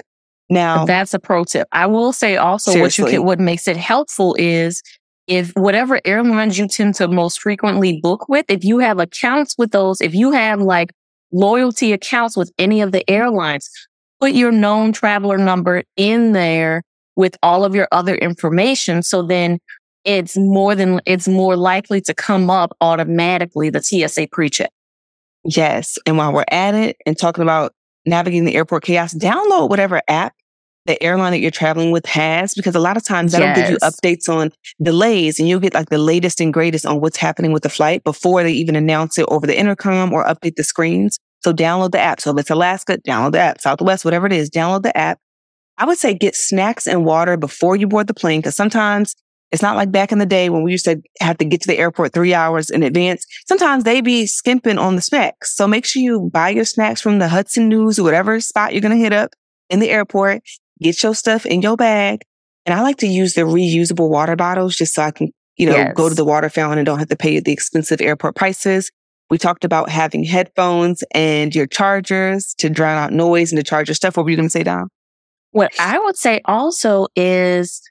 [0.50, 1.68] Now, That's a pro tip.
[1.72, 3.18] I will say also what you Seriously.
[3.18, 4.82] can, what makes it helpful is
[5.28, 9.72] if whatever airlines you tend to most frequently book with, if you have accounts with
[9.72, 10.92] those, if you have like
[11.32, 13.70] loyalty accounts with any of the airlines,
[14.20, 16.84] put your known traveler number in there
[17.16, 19.04] with all of your other information.
[19.04, 19.60] So then
[20.06, 24.72] it's more than, it's more likely to come up automatically, the TSA pre-check.
[25.44, 25.98] Yes.
[26.06, 27.74] And while we're at it and talking about
[28.06, 30.34] navigating the airport chaos, download whatever app
[30.86, 33.78] the airline that you're traveling with has, because a lot of times that'll give you
[33.78, 34.52] updates on
[34.82, 38.04] delays and you'll get like the latest and greatest on what's happening with the flight
[38.04, 41.20] before they even announce it over the intercom or update the screens.
[41.42, 42.20] So download the app.
[42.20, 43.62] So if it's Alaska, download the app.
[43.62, 45.20] Southwest, whatever it is, download the app.
[45.78, 49.16] I would say get snacks and water before you board the plane because sometimes
[49.52, 51.68] it's not like back in the day when we used to have to get to
[51.68, 53.26] the airport three hours in advance.
[53.48, 55.56] Sometimes they be skimping on the snacks.
[55.56, 58.82] So make sure you buy your snacks from the Hudson News or whatever spot you're
[58.82, 59.32] going to hit up
[59.70, 60.42] in the airport.
[60.82, 62.22] Get your stuff in your bag.
[62.66, 65.76] And I like to use the reusable water bottles just so I can, you know,
[65.76, 65.94] Yes.
[65.96, 68.92] go to the water fountain and don't have to pay the expensive airport prices.
[69.30, 73.88] We talked about having headphones and your chargers to drown out noise and to charge
[73.88, 74.18] your stuff.
[74.18, 74.90] What were you going to say, Dom?
[75.52, 77.82] What I would say also is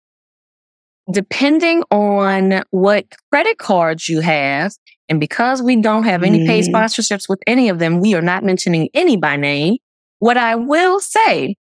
[1.11, 4.72] depending on what credit cards you have,
[5.09, 6.72] and because we don't have any paid Mhm.
[6.72, 9.76] sponsorships with any of them, we are not mentioning any by name.
[10.18, 11.57] What I will say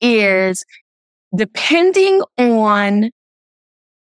[0.00, 0.64] is
[1.34, 3.10] depending on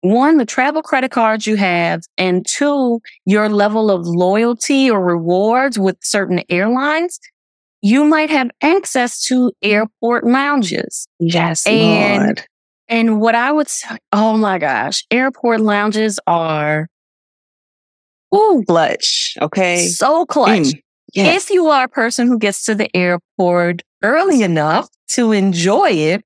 [0.02, 5.78] one, the travel credit cards you have, and two, your level of loyalty or rewards
[5.78, 7.18] with certain airlines,
[7.80, 11.08] you might have access to airport lounges.
[11.18, 12.42] Yes, And- Lord.
[12.86, 16.88] And what I would say, oh my gosh, airport lounges are
[18.34, 19.36] ooh, Clutch.
[19.40, 19.86] Okay.
[19.88, 20.58] so clutch.
[20.58, 20.80] Mm,
[21.14, 21.44] yes.
[21.44, 26.24] If you are a person who gets to the airport early enough to enjoy it,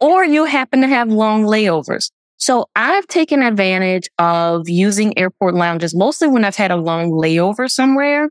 [0.00, 2.10] or you happen to have long layovers.
[2.36, 7.68] So I've taken advantage of using airport lounges mostly when I've had a long layover
[7.68, 8.28] somewhere.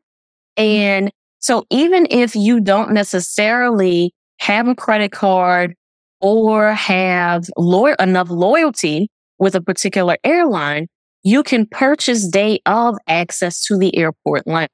[0.58, 0.64] Mm-hmm.
[0.64, 5.76] And so even if you don't necessarily have a credit card
[6.22, 10.88] or have lo- enough loyalty with a particular airline,
[11.24, 14.70] you can purchase day of access to the airport lounge.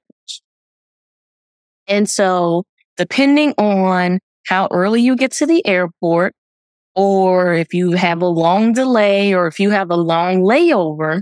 [1.88, 2.63] And so
[2.97, 6.34] depending on how early you get to the airport,
[6.95, 11.21] or if you have a long delay, or if you have a long layover,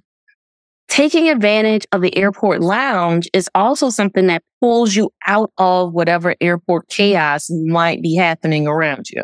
[0.89, 6.35] taking advantage of the airport lounge is also something that pulls you out of whatever
[6.41, 9.23] airport chaos might be happening around you.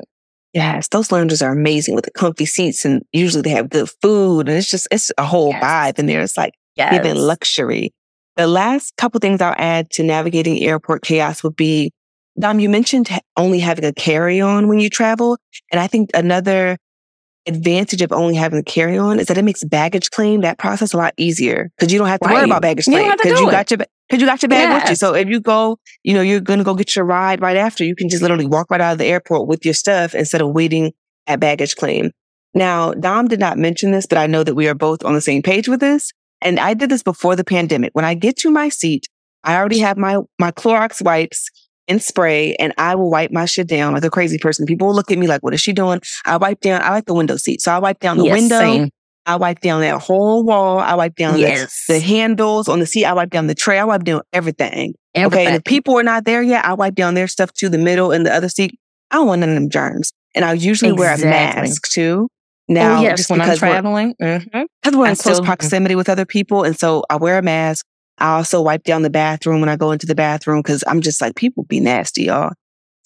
[0.54, 4.48] Yes, those lounges are amazing with the comfy seats and usually they have good food
[4.48, 5.64] and it's just it's a whole Yes.
[5.64, 6.22] vibe in there.
[6.22, 7.18] It's like Yes.
[7.18, 7.94] luxury.
[8.38, 11.92] The last couple things I'll add to navigating airport chaos would be
[12.40, 15.40] Dom, you mentioned only having a carry-on when you travel.
[15.72, 16.78] And I think another
[17.48, 20.98] advantage of only having a carry-on is that it makes baggage claim that process a
[20.98, 23.72] lot easier because you don't have to worry about baggage claim because do you got
[23.72, 24.96] your because you got your bag with you.
[24.96, 27.84] So if you go, you know, you're going to go get your ride right after.
[27.84, 30.52] You can just literally walk right out of the airport with your stuff instead of
[30.52, 30.94] waiting
[31.26, 32.12] at baggage claim.
[32.54, 35.22] Now, Dom did not mention this, but I know that we are both on the
[35.22, 36.14] same page with this.
[36.42, 37.92] And I did this before the pandemic.
[37.94, 39.08] When I get to my seat,
[39.44, 41.50] I already have my, my Clorox wipes
[41.88, 44.66] and spray and I will wipe my shit down like a crazy person.
[44.66, 46.02] People will look at me like, what is she doing?
[46.26, 47.62] I wipe down, I like the window seat.
[47.62, 48.60] So I wipe down the Yes, window.
[48.60, 48.90] same.
[49.26, 50.80] I wipe down that whole wall.
[50.80, 51.86] I wipe down the, Yes.
[51.88, 53.06] the handles on the seat.
[53.06, 53.78] I wipe down the tray.
[53.80, 54.94] I wipe down everything.
[55.18, 55.46] Okay.
[55.46, 58.12] And if people are not there yet, I wipe down their stuff to the middle
[58.12, 58.78] and the other seat.
[59.12, 60.12] I don't want none of them germs.
[60.36, 62.30] And I usually wear a mask too.
[62.70, 64.16] Oh, now, oh, yes, just when I'm because we're- traveling.
[64.22, 64.64] Mm-hmm.
[64.84, 66.64] Because we're I in close proximity with other people.
[66.64, 67.86] And so I wear a mask.
[68.18, 71.22] I also wipe down the bathroom when I go into the bathroom because I'm just
[71.22, 72.52] like, people be nasty, y'all.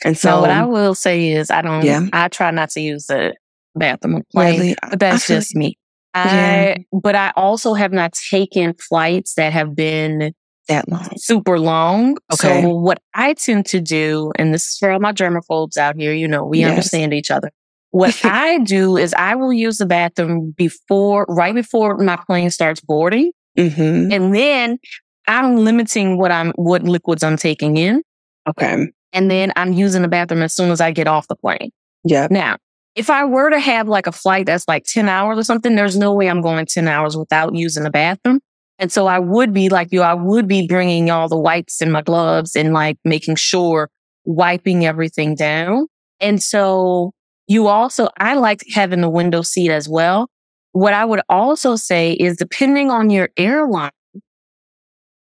[0.04, 2.08] And so, what I will say is I don't Yeah.
[2.14, 3.36] I try not to use the
[3.76, 5.78] bathroom on plane, really, but that's I just me.
[6.14, 6.76] I Yeah.
[6.92, 10.34] but I also have not taken flights that have been
[10.68, 11.08] that long.
[11.18, 12.18] super long.
[12.34, 12.62] Okay.
[12.64, 16.14] So what I tend to do, and this is for all my germaphobes out here,
[16.14, 16.70] you know, we Yes.
[16.70, 17.52] understand each other.
[17.92, 22.82] What I do is I will use the bathroom before, right before my plane starts
[22.82, 23.32] boarding.
[23.56, 24.80] hmm And then
[25.28, 28.02] I'm limiting what I'm, what liquids I'm taking in.
[28.50, 28.88] Okay.
[29.14, 31.72] And then I'm using the bathroom as soon as I get off the plane.
[32.04, 32.28] Yeah.
[32.32, 32.58] Now,
[32.96, 35.98] if I were to have like a flight that's like 10 hours or something, there's
[35.98, 38.40] no way I'm going 10 hours without using the bathroom.
[38.80, 41.92] And so I would be like you, I would be bringing all the wipes and
[41.92, 43.90] my gloves and like making sure
[44.26, 45.88] wiping everything down.
[46.20, 47.14] And so
[47.48, 50.30] you also, I like having the window seat as well.
[50.74, 53.92] What I would also say is depending on your airline,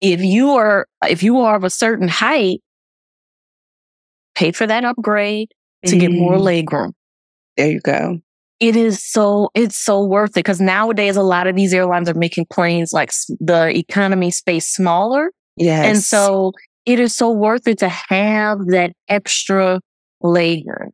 [0.02, 2.62] if you are, if you are of a certain height,
[4.36, 5.50] pay for that upgrade
[5.86, 6.66] to get more Mhm.
[6.68, 6.92] legroom.
[7.58, 8.20] There you go.
[8.60, 12.14] It is so it's so worth it because nowadays a lot of these airlines are
[12.14, 15.86] making planes like the economy space smaller, Yes.
[15.86, 16.52] and so
[16.86, 19.80] it is so worth it to have that extra
[20.22, 20.90] legroom.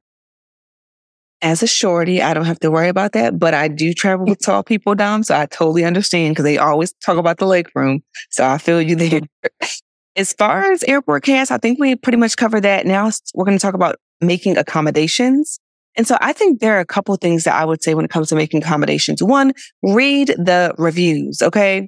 [1.45, 4.43] As a shorty, I don't have to worry about that, but I do travel with
[4.43, 8.01] tall people, Dom, so I totally understand because they always talk about the leg room.
[8.31, 9.21] So I feel you there.
[10.15, 12.87] as far as airport chaos, I think we pretty much covered that.
[12.87, 15.59] Now we're going to talk about making accommodations.
[15.95, 18.11] And so I think there are a couple things that I would say when it
[18.11, 19.21] comes to making accommodations.
[19.21, 21.43] One, read the reviews.
[21.43, 21.87] Okay.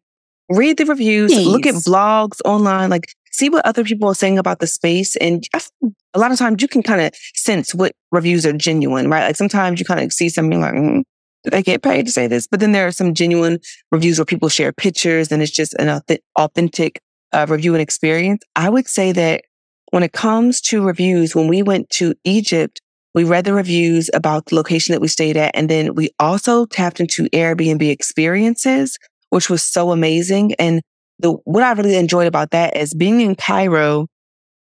[0.50, 4.60] Read the reviews, look at blogs online, like see what other people are saying about
[4.60, 5.16] the space.
[5.18, 5.44] And
[6.14, 9.28] a lot of times you can kind of sense what reviews are genuine, right?
[9.28, 11.04] Like sometimes you kind of see something like, mm,
[11.44, 12.48] did I get paid to say this?
[12.48, 13.60] But then there are some genuine
[13.92, 16.02] reviews where people share pictures and it's just an
[16.36, 17.00] authentic
[17.34, 18.44] uh, review and experience.
[18.56, 19.44] I would say that
[19.92, 22.82] when it comes to reviews, when we went to Egypt,
[23.14, 25.52] we read the reviews about the location that we stayed at.
[25.56, 28.98] And then we also tapped into Airbnb experiences,
[29.30, 30.54] which was so amazing.
[30.60, 30.82] And
[31.20, 34.08] the, what I really enjoyed about that is being in Cairo,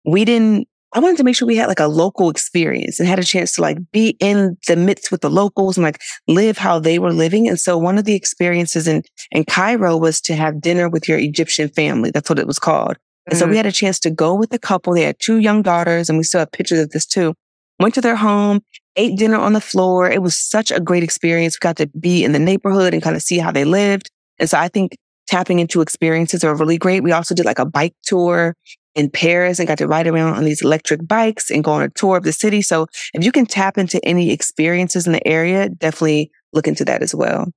[0.05, 3.19] we didn't, I wanted to make sure we had like a local experience and had
[3.19, 6.79] a chance to like be in the midst with the locals and like live how
[6.79, 7.49] they were living.
[7.49, 11.19] And so one of the experiences in, in Cairo was to have dinner with your
[11.19, 12.11] Egyptian family.
[12.11, 12.95] That's what it was called.
[13.27, 13.57] And so we mm-hmm.
[13.57, 14.93] had a chance to go with the couple.
[14.93, 17.33] They had two young daughters and we still have pictures of this too.
[17.77, 18.61] Went to their home,
[18.95, 20.09] ate dinner on the floor.
[20.09, 21.57] It was such a great experience.
[21.57, 24.09] We got to be in the neighborhood and kind of see how they lived.
[24.39, 24.95] And so I think
[25.27, 27.03] tapping into experiences are really great.
[27.03, 28.55] We also did like a bike tour
[28.95, 31.89] in Paris and got to ride around on these electric bikes and go on a
[31.89, 32.61] tour of the city.
[32.61, 37.01] So if you can tap into any experiences in the area, definitely look into that
[37.03, 37.47] as well.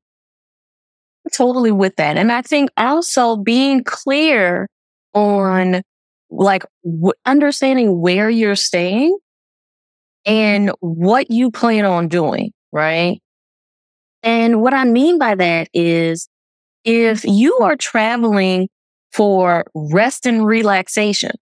[1.33, 2.17] Totally with that.
[2.17, 4.67] And I think also being clear
[5.15, 5.83] on
[6.31, 9.17] like w- understanding where you're staying
[10.25, 13.21] and what you plan on doing, right?
[14.23, 16.29] And what I mean by that is
[16.85, 18.69] if you are traveling
[19.13, 21.33] for rest and relaxation,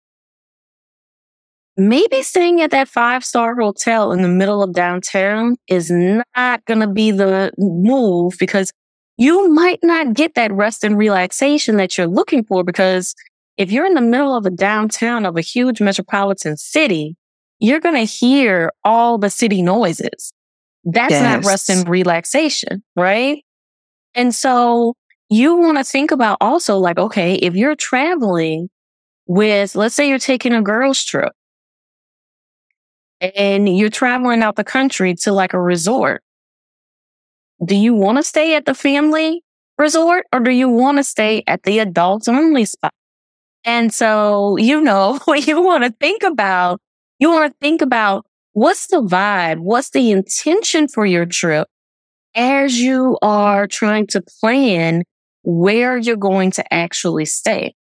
[1.77, 6.79] maybe staying at that five star hotel in the middle of downtown is not going
[6.79, 8.71] to be the move because
[9.17, 13.15] you might not get that rest and relaxation that you're looking for because
[13.57, 17.15] if you're in the middle of a downtown of a huge metropolitan city,
[17.59, 20.31] you're going to hear all the city noises.
[20.83, 21.23] That's yes.
[21.23, 23.43] not rest and relaxation, right?
[24.13, 24.93] And so
[25.29, 28.69] you want to think about also like, okay, if you're traveling
[29.27, 31.33] with, let's say you're taking a girls trip
[33.19, 36.21] and you're traveling out the country to like a resort.
[37.65, 39.43] Do you want to stay at the family
[39.77, 42.93] resort or do you want to stay at the adults only spot?
[43.65, 46.81] And so, you know, what you want to think about,
[47.19, 49.59] you want to think about what's the vibe?
[49.59, 51.67] What's the intention for your trip
[52.35, 55.03] as you are trying to plan
[55.47, 57.73] where you're going to actually stay?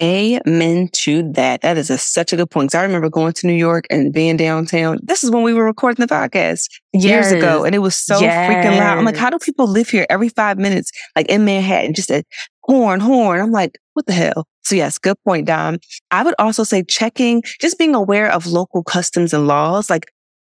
[0.00, 1.62] Amen to that.
[1.62, 2.76] That is a, such a good point.
[2.76, 4.98] I remember going to New York and being downtown.
[5.02, 7.32] This is when we were recording the podcast years yes.
[7.32, 8.48] ago, and it was so yes.
[8.48, 8.96] freaking loud.
[8.96, 12.22] I'm like, how do people live here every five minutes, like in Manhattan, just a
[12.62, 13.40] horn, horn?
[13.40, 14.46] I'm like, what the hell?
[14.62, 15.78] So yes, good point, Dom.
[16.12, 19.90] I would also say checking, just being aware of local customs and laws.
[19.90, 20.06] Like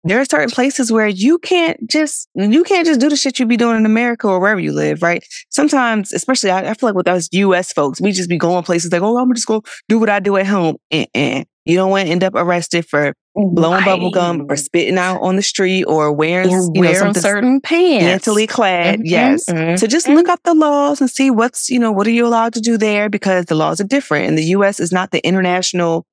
[0.05, 3.47] there are certain places where you can't just you can't just do the shit you
[3.47, 5.25] be doing in America or wherever you live, right?
[5.51, 7.73] Sometimes, especially I, I feel like with us U.S.
[7.73, 10.21] folks, we just be going places like, oh, I'm gonna just go do what I
[10.21, 10.77] do at home.
[10.93, 11.45] Uh-uh.
[11.67, 13.85] You don't want to end up arrested for blowing right.
[13.85, 17.61] bubble gum or spitting out on the street or wearing, or you know, wearing certain
[17.61, 18.05] pants.
[18.05, 19.01] Scantily clad.
[19.01, 19.45] Mm-hmm, yes.
[19.49, 19.77] Mm-hmm.
[19.77, 22.55] So just look up the laws and see what's, you know, what are you allowed
[22.55, 24.29] to do there because the laws are different.
[24.29, 24.81] And the U.S.
[24.81, 26.07] is not the international,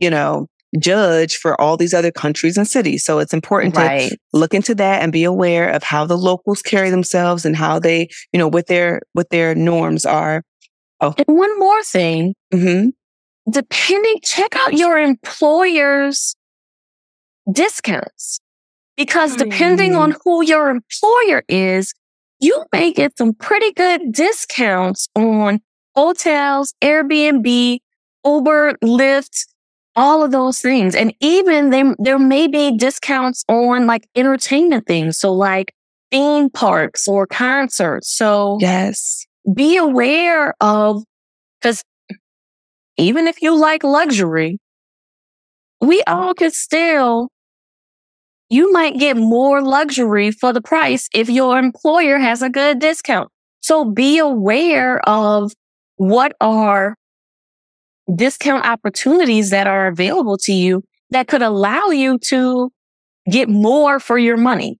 [0.00, 3.04] you know, judge for all these other countries and cities.
[3.04, 4.10] So it's important right.
[4.10, 7.78] to look into that and be aware of how the locals carry themselves and how
[7.78, 10.42] they, you know, what their what their norms are.
[11.00, 11.14] Oh.
[11.16, 12.34] And one more thing.
[12.52, 12.90] Mm-hmm.
[13.50, 16.34] Depending, check out your employer's
[17.50, 18.40] discounts.
[18.96, 19.98] Because depending mm.
[19.98, 21.92] on who your employer is,
[22.38, 25.60] you may get some pretty good discounts on
[25.96, 27.78] hotels, Airbnb,
[28.24, 29.46] Uber, Lyft,
[29.96, 30.94] all of those things.
[30.94, 35.18] And even there, there may be discounts on like entertainment things.
[35.18, 35.72] So like
[36.10, 38.10] theme parks or concerts.
[38.10, 41.02] So yes, be aware of,
[41.62, 41.82] cause
[42.96, 44.58] even if you like luxury,
[45.80, 47.28] we all could still,
[48.48, 53.30] you might get more luxury for the price if your employer has a good discount.
[53.60, 55.52] So be aware of
[55.96, 56.96] what are
[58.12, 62.70] discount opportunities that are available to you that could allow you to
[63.30, 64.78] get more for your money.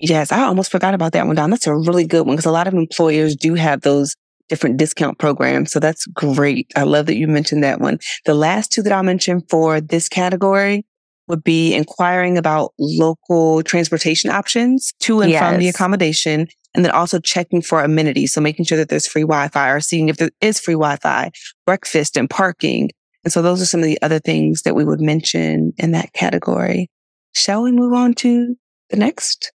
[0.00, 1.50] Yes, I almost forgot about that one, Dom.
[1.50, 4.14] That's a really good one because a lot of employers do have those
[4.48, 5.72] different discount programs.
[5.72, 6.70] So that's great.
[6.76, 7.98] I love that you mentioned that one.
[8.26, 10.84] The last two that I'll mention for this category
[11.28, 15.40] would be inquiring about local transportation options to and yes.
[15.40, 18.32] from the accommodation and then also checking for amenities.
[18.32, 21.30] So making sure that there's free Wi-Fi or seeing if there is free Wi-Fi,
[21.66, 22.90] breakfast and parking.
[23.22, 26.12] And so those are some of the other things that we would mention in that
[26.12, 26.90] category.
[27.34, 28.56] Shall we move on to
[28.90, 29.52] the next?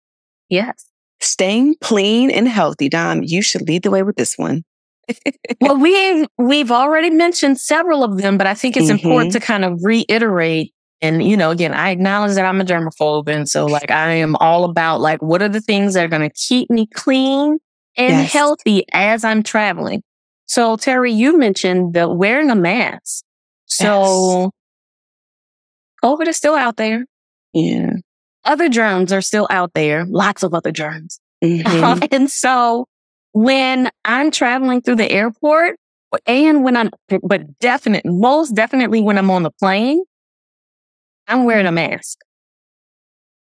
[0.48, 0.86] Yes.
[1.20, 2.88] Staying clean and healthy.
[2.88, 4.64] Dom, you should lead the way with this one.
[5.60, 9.06] well, we've we've already mentioned several of them, but I think it's mm-hmm.
[9.06, 10.72] important to kind of reiterate.
[11.02, 14.36] And you know, again, I acknowledge that I'm a germaphobe, and so like I am
[14.36, 17.58] all about like what are the things that are going to keep me clean
[17.96, 18.32] and yes.
[18.32, 20.02] healthy as I'm traveling.
[20.46, 23.24] So Terri, you mentioned the wearing a mask.
[23.66, 24.50] So yes.
[26.04, 27.06] COVID is still out there.
[27.52, 27.92] Yeah.
[28.44, 30.04] Other germs are still out there.
[30.06, 31.20] Lots of other germs.
[31.42, 32.06] Mm-hmm.
[32.12, 32.86] and so
[33.32, 35.76] when I'm traveling through the airport
[36.26, 36.90] and when I'm,
[37.22, 40.02] but definite, most definitely when I'm on the plane,
[41.30, 42.18] I'm wearing a mask.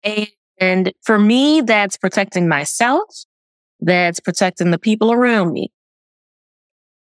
[0.03, 0.27] And,
[0.59, 3.05] and for me, that's protecting myself.
[3.79, 5.71] That's protecting the people around me.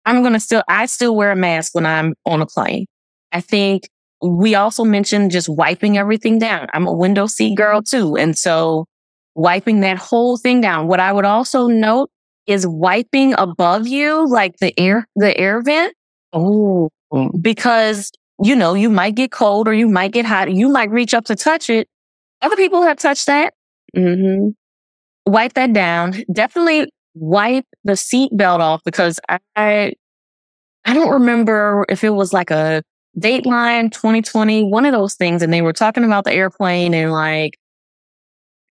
[0.06, 2.86] I'm going to still, I still wear a mask when I'm on a plane.
[3.32, 3.90] I think
[4.22, 6.68] we also mentioned just wiping everything down.
[6.74, 8.18] I'm a window seat girl too.
[8.18, 8.86] And so
[9.36, 10.88] wiping that whole thing down.
[10.88, 12.10] What I would also note
[12.48, 15.94] is wiping above you, like the air, the air vent.
[16.34, 16.90] Oh,
[17.40, 18.12] because
[18.42, 20.52] you know, you might get cold or you might get hot.
[20.52, 21.88] You might reach up to touch it.
[22.42, 23.54] Other people have touched that.
[23.96, 24.50] Mm-hmm.
[25.32, 26.24] Wipe that down.
[26.32, 29.94] Definitely wipe the seat belt off because I,
[30.86, 32.82] I don't remember if it was like a
[33.20, 35.42] Dateline 2020, one of those things.
[35.42, 37.58] And they were talking about the airplane and like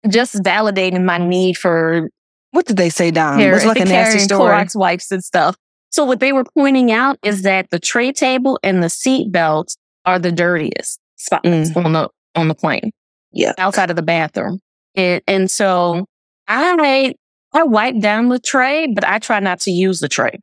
[0.08, 2.08] just validating my need for
[2.50, 3.40] what did they say, Dom?
[3.40, 4.50] It was like a nasty story.
[4.50, 5.56] Clorox wipes and stuff.
[5.92, 9.76] So what they were pointing out is that the tray table and the seat belts
[10.04, 11.84] are the dirtiest spots mm.
[11.84, 12.90] on the on the plane.
[13.30, 14.60] Yeah, outside of the bathroom.
[14.94, 16.06] It, and so
[16.48, 17.14] I
[17.52, 20.38] I wipe down the tray, but I try not to use the tray.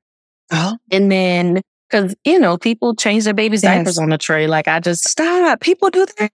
[0.51, 3.77] Oh, and then because you know people change their baby's yes.
[3.77, 4.47] diapers on the tray.
[4.47, 5.61] Like I just stop.
[5.61, 6.31] People do that.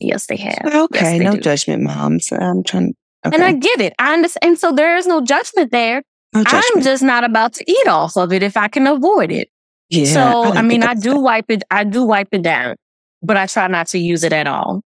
[0.00, 0.60] Yes, they have.
[0.64, 1.40] Okay, yes, they no do.
[1.40, 2.32] judgment, moms.
[2.32, 2.94] I'm trying.
[3.26, 3.36] Okay.
[3.36, 3.94] And I get it.
[3.98, 4.50] I understand.
[4.50, 6.02] And so there is no judgment there.
[6.34, 6.42] No.
[6.46, 9.48] I'm just not about to eat off of it if I can avoid it.
[9.88, 10.06] Yeah.
[10.06, 11.62] So I, I mean, I do wipe it.
[11.70, 12.76] I do wipe it down,
[13.22, 14.82] but I try not to use it at all.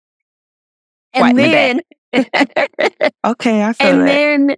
[1.13, 1.81] And then,
[3.25, 4.07] okay, I feel and that.
[4.07, 4.57] then,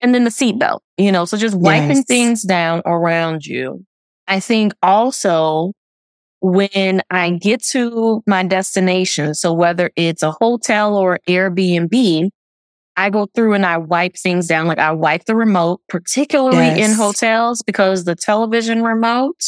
[0.00, 0.80] and then the seatbelt.
[0.96, 2.04] You know, so just wiping yes.
[2.06, 3.84] things down around you.
[4.26, 5.72] I think also
[6.40, 12.30] when I get to my destination, so whether it's a hotel or Airbnb,
[12.98, 14.66] I go through and I wipe things down.
[14.66, 16.90] Like I wipe the remote, particularly yes.
[16.90, 19.40] in hotels, because the television remote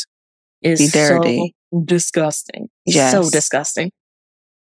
[0.63, 1.57] is dirty.
[1.73, 2.69] so disgusting.
[2.87, 3.11] Yes.
[3.11, 3.91] So disgusting.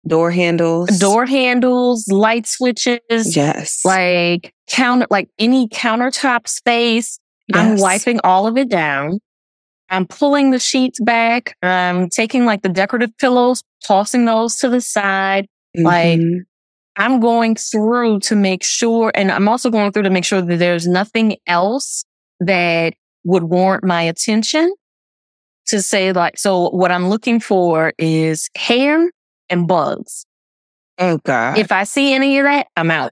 [0.05, 0.99] Door handles.
[0.99, 2.99] Door handles, light switches.
[3.37, 3.85] Yes.
[3.85, 7.19] Like counter, like any countertop space.
[7.47, 7.57] Yes.
[7.57, 9.19] I'm wiping all of it down.
[9.89, 11.55] I'm pulling the sheets back.
[11.63, 15.47] I'm taking like the decorative pillows, tossing those to the side.
[15.77, 15.85] Mm-hmm.
[15.85, 16.19] Like
[16.95, 20.57] I'm going through to make sure, and I'm also going through to make sure that
[20.57, 22.05] there's nothing else
[22.39, 24.73] that would warrant my attention
[25.67, 29.11] to say like, so what I'm looking for is hair
[29.49, 30.25] and bugs.
[30.97, 31.57] Oh God.
[31.57, 33.11] If I see any of that, I'm out.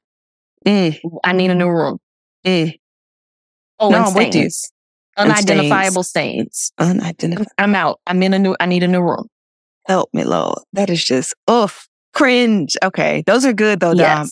[0.65, 0.99] Mm.
[1.23, 1.97] I need a new room.
[2.45, 2.77] Mm.
[3.79, 4.71] Oh, no, and stains.
[5.17, 6.71] Unidentifiable stains.
[6.71, 6.73] stains.
[6.77, 7.51] Unidentifiable.
[7.57, 7.99] I'm out.
[8.05, 9.27] I'm in a new, I need a new room.
[9.87, 10.59] Help me, Lord.
[10.73, 12.77] That is just, oof, cringe.
[12.83, 13.23] Okay.
[13.25, 14.17] Those are good though, yes.
[14.17, 14.29] Dom.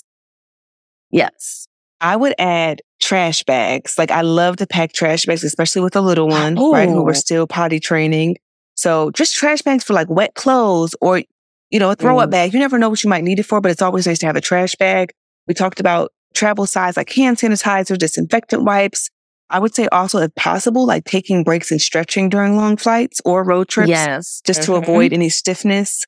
[1.11, 1.67] Yes.
[2.01, 3.97] I would add trash bags.
[3.97, 6.71] Like I love to pack trash bags, especially with the little one, Ooh.
[6.71, 6.89] right?
[6.89, 8.37] Who we're still potty training.
[8.75, 11.21] So just trash bags for like wet clothes or,
[11.69, 12.31] you know, a throw up mm.
[12.31, 12.53] bag.
[12.53, 14.37] You never know what you might need it for, but it's always nice to have
[14.37, 15.11] a trash bag.
[15.47, 19.09] We talked about travel size, like hand sanitizer, disinfectant wipes.
[19.49, 23.43] I would say also, if possible, like taking breaks and stretching during long flights or
[23.43, 23.89] road trips.
[23.89, 24.41] Yes.
[24.45, 24.73] Just mm-hmm.
[24.73, 26.05] to avoid any stiffness.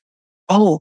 [0.48, 0.80] Oh,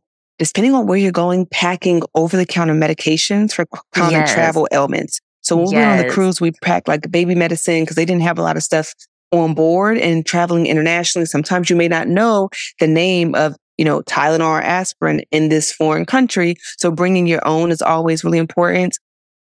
[0.49, 4.33] depending on where you're going, packing over the counter medications for common yes.
[4.33, 5.19] travel ailments.
[5.41, 5.73] So when yes.
[5.73, 8.41] we were on the cruise, we packed like baby medicine because they didn't have a
[8.41, 8.93] lot of stuff
[9.31, 11.25] on board and traveling internationally.
[11.25, 15.71] Sometimes you may not know the name of, you know, Tylenol or aspirin in this
[15.71, 16.55] foreign country.
[16.77, 18.97] So bringing your own is always really important.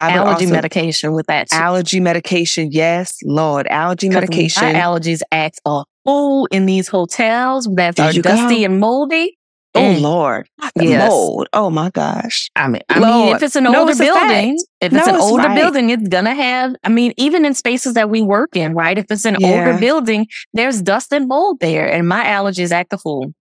[0.01, 1.49] I allergy also, medication with that.
[1.49, 1.57] Too.
[1.57, 2.69] Allergy medication.
[2.71, 3.67] Yes, Lord.
[3.67, 4.63] Allergy medication.
[4.63, 8.65] My allergies act a fool in these hotels that are dusty go.
[8.65, 9.38] and moldy.
[9.76, 10.01] Oh mm.
[10.01, 10.49] Lord,
[10.80, 11.09] yes.
[11.09, 11.47] mold.
[11.51, 12.49] Oh my gosh.
[12.55, 15.43] I mean, I mean, if it's an older building, if no, it's an it's older
[15.43, 15.55] right.
[15.55, 16.76] building, it's gonna have.
[16.84, 18.97] I mean, even in spaces that we work in, right?
[18.97, 19.47] If it's an yeah.
[19.47, 23.34] older building, there's dust and mold there, and my allergies act a fool.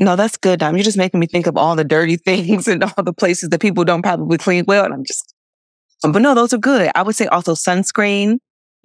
[0.00, 0.60] No, that's good.
[0.60, 0.76] Dom.
[0.76, 3.60] You're just making me think of all the dirty things and all the places that
[3.60, 5.32] people don't probably clean well, and I'm just
[6.02, 6.90] but no, those are good.
[6.94, 8.38] I would say also sunscreen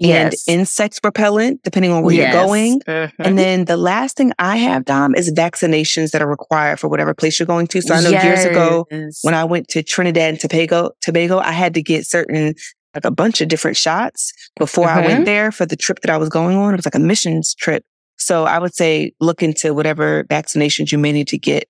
[0.04, 0.44] yes.
[0.48, 2.34] and insect repellent, depending on where yes.
[2.34, 2.80] you're going.
[2.82, 3.22] Mm-hmm.
[3.22, 7.14] And then the last thing I have, Dom, is vaccinations that are required for whatever
[7.14, 7.82] place you're going to.
[7.82, 8.24] So I know yes.
[8.24, 8.86] years ago
[9.24, 12.56] when I went to Trinidad and Tobago, Tobago, I had to get certain
[12.94, 16.18] like a bunch of different shots before I went there for the trip that I
[16.18, 16.74] was going on.
[16.74, 17.84] It was like a missions trip.
[18.18, 21.68] So I would say look into whatever vaccinations you may need to get.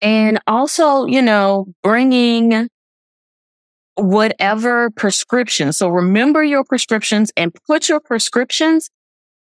[0.00, 2.68] And also, you know, bringing
[3.98, 5.72] whatever prescription.
[5.72, 8.90] So remember your prescriptions and put your prescriptions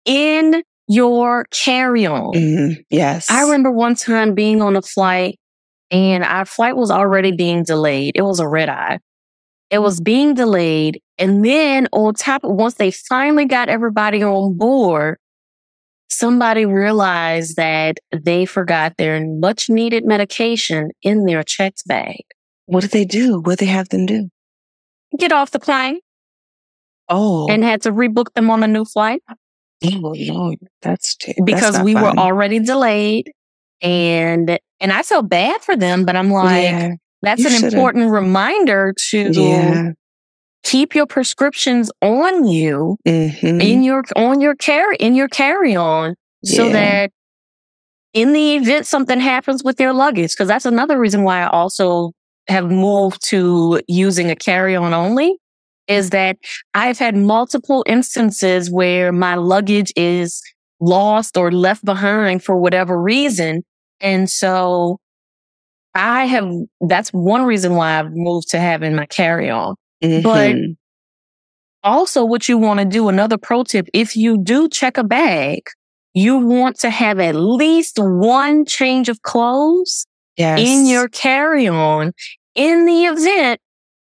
[0.05, 2.33] in your carry on.
[2.33, 2.77] Mhm.
[2.89, 3.29] Yes.
[3.29, 5.37] I remember one time being on a flight
[5.91, 8.13] and our flight was already being delayed.
[8.15, 8.99] It was a red eye.
[9.69, 11.01] It was being delayed.
[11.17, 15.17] And then on top, once they finally got everybody on board,
[16.09, 22.21] somebody realized that they forgot their much needed medication in their checked bag.
[22.65, 23.39] What did they do?
[23.41, 24.29] What did they have them do?
[25.17, 25.99] Get off the plane
[27.09, 29.21] Oh, and had to rebook them on a new flight
[29.85, 33.31] oh Lord, that's t- because not we were already delayed.
[33.81, 36.89] And, and I felt bad for them, but I'm like, yeah,
[37.21, 39.89] that's an should've- important reminder to yeah.
[40.63, 43.61] keep your prescriptions on you Mhm.
[43.63, 46.73] in your on your carry in your carry on so Yeah.
[46.73, 47.11] that
[48.13, 52.11] in the event something happens with your luggage because that's another reason why I also
[52.47, 55.37] have moved to using a carry on only
[55.87, 56.37] is that
[56.73, 60.41] I've had multiple instances where my luggage is
[60.79, 63.63] lost or left behind for whatever reason
[63.99, 64.99] and so
[65.95, 66.47] I have
[66.81, 69.75] that's one reason why I've moved to having my carry on
[70.23, 70.75] but- Mhm.
[71.83, 75.61] also what you want to do another pro tip if you do check a bag
[76.13, 80.05] you want to have at least one change of clothes
[80.37, 80.59] yes.
[80.59, 82.13] in your carry-on
[82.55, 83.59] in the event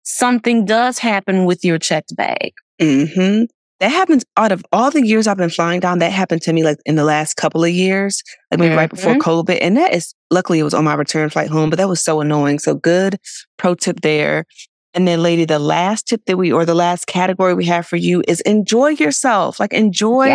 [0.03, 3.43] something does happen with your checked bag hmm
[3.79, 5.99] That happens out of all the years I've been flying down.
[5.99, 8.21] That happened to me like in the last couple of years,
[8.51, 9.21] like maybe right before Mhm.
[9.21, 9.57] COVID.
[9.59, 12.21] And that is luckily it was on my return flight home, but that was so
[12.21, 12.59] annoying.
[12.59, 13.17] So good
[13.57, 14.45] pro tip there.
[14.93, 17.95] And then, lady, the last tip that we or the last category we have for
[17.95, 19.59] you is enjoy yourself.
[19.59, 20.27] Like enjoy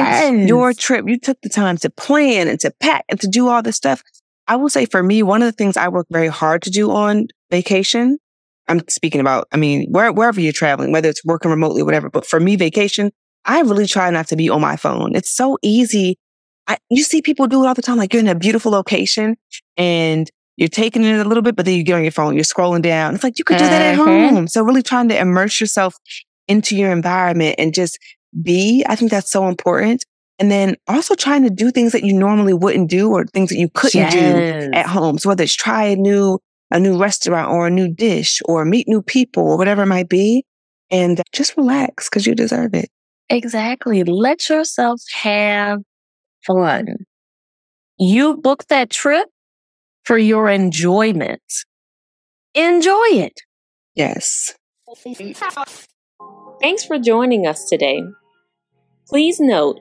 [0.48, 1.04] your trip.
[1.06, 4.02] You took the time to plan and to pack and to do all this stuff.
[4.48, 6.90] I will say for me, one of the things I work very hard to do
[6.90, 8.18] on vacation.
[8.68, 12.10] I'm speaking about, I mean, where, wherever you're traveling, whether it's working remotely or whatever.
[12.10, 13.12] But for me, vacation,
[13.44, 15.14] I really try not to be on my phone.
[15.14, 16.16] It's so easy.
[16.66, 17.96] I, you see people do it all the time.
[17.96, 19.36] Like you're in a beautiful location
[19.76, 22.42] and you're taking it a little bit, but then you get on your phone, you're
[22.42, 23.14] scrolling down.
[23.14, 24.04] It's like you could do that at Mhm.
[24.04, 24.48] home.
[24.48, 25.94] So really trying to immerse yourself
[26.48, 27.98] into your environment and just
[28.42, 28.84] be.
[28.88, 30.04] I think that's so important.
[30.38, 33.58] And then also trying to do things that you normally wouldn't do or things that
[33.58, 35.18] you couldn't do at home.
[35.18, 36.38] So whether it's try a new
[36.70, 40.08] a new restaurant or a new dish or meet new people or whatever it might
[40.08, 40.44] be,
[40.90, 42.90] and just relax because you deserve it.
[43.28, 44.04] Exactly.
[44.04, 45.80] Let yourself have
[46.46, 46.86] fun.
[47.98, 49.28] You booked that trip
[50.04, 51.42] for your enjoyment.
[52.54, 53.40] Enjoy it.
[53.94, 54.54] Yes.
[56.60, 58.02] Thanks for joining us today.
[59.08, 59.80] Please note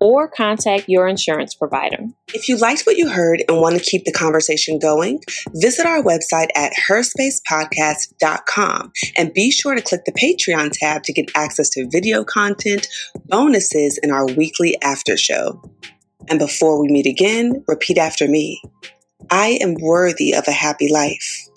[0.00, 1.98] or contact your insurance provider.
[2.34, 5.20] If you liked what you heard and want to keep the conversation going,
[5.54, 11.30] visit our website at herspacepodcast.com and be sure to click the Patreon tab to get
[11.34, 12.86] access to video content,
[13.26, 15.62] bonuses, and our weekly after show.
[16.28, 18.62] And before we meet again, repeat after me
[19.30, 21.48] I am worthy of a happy life.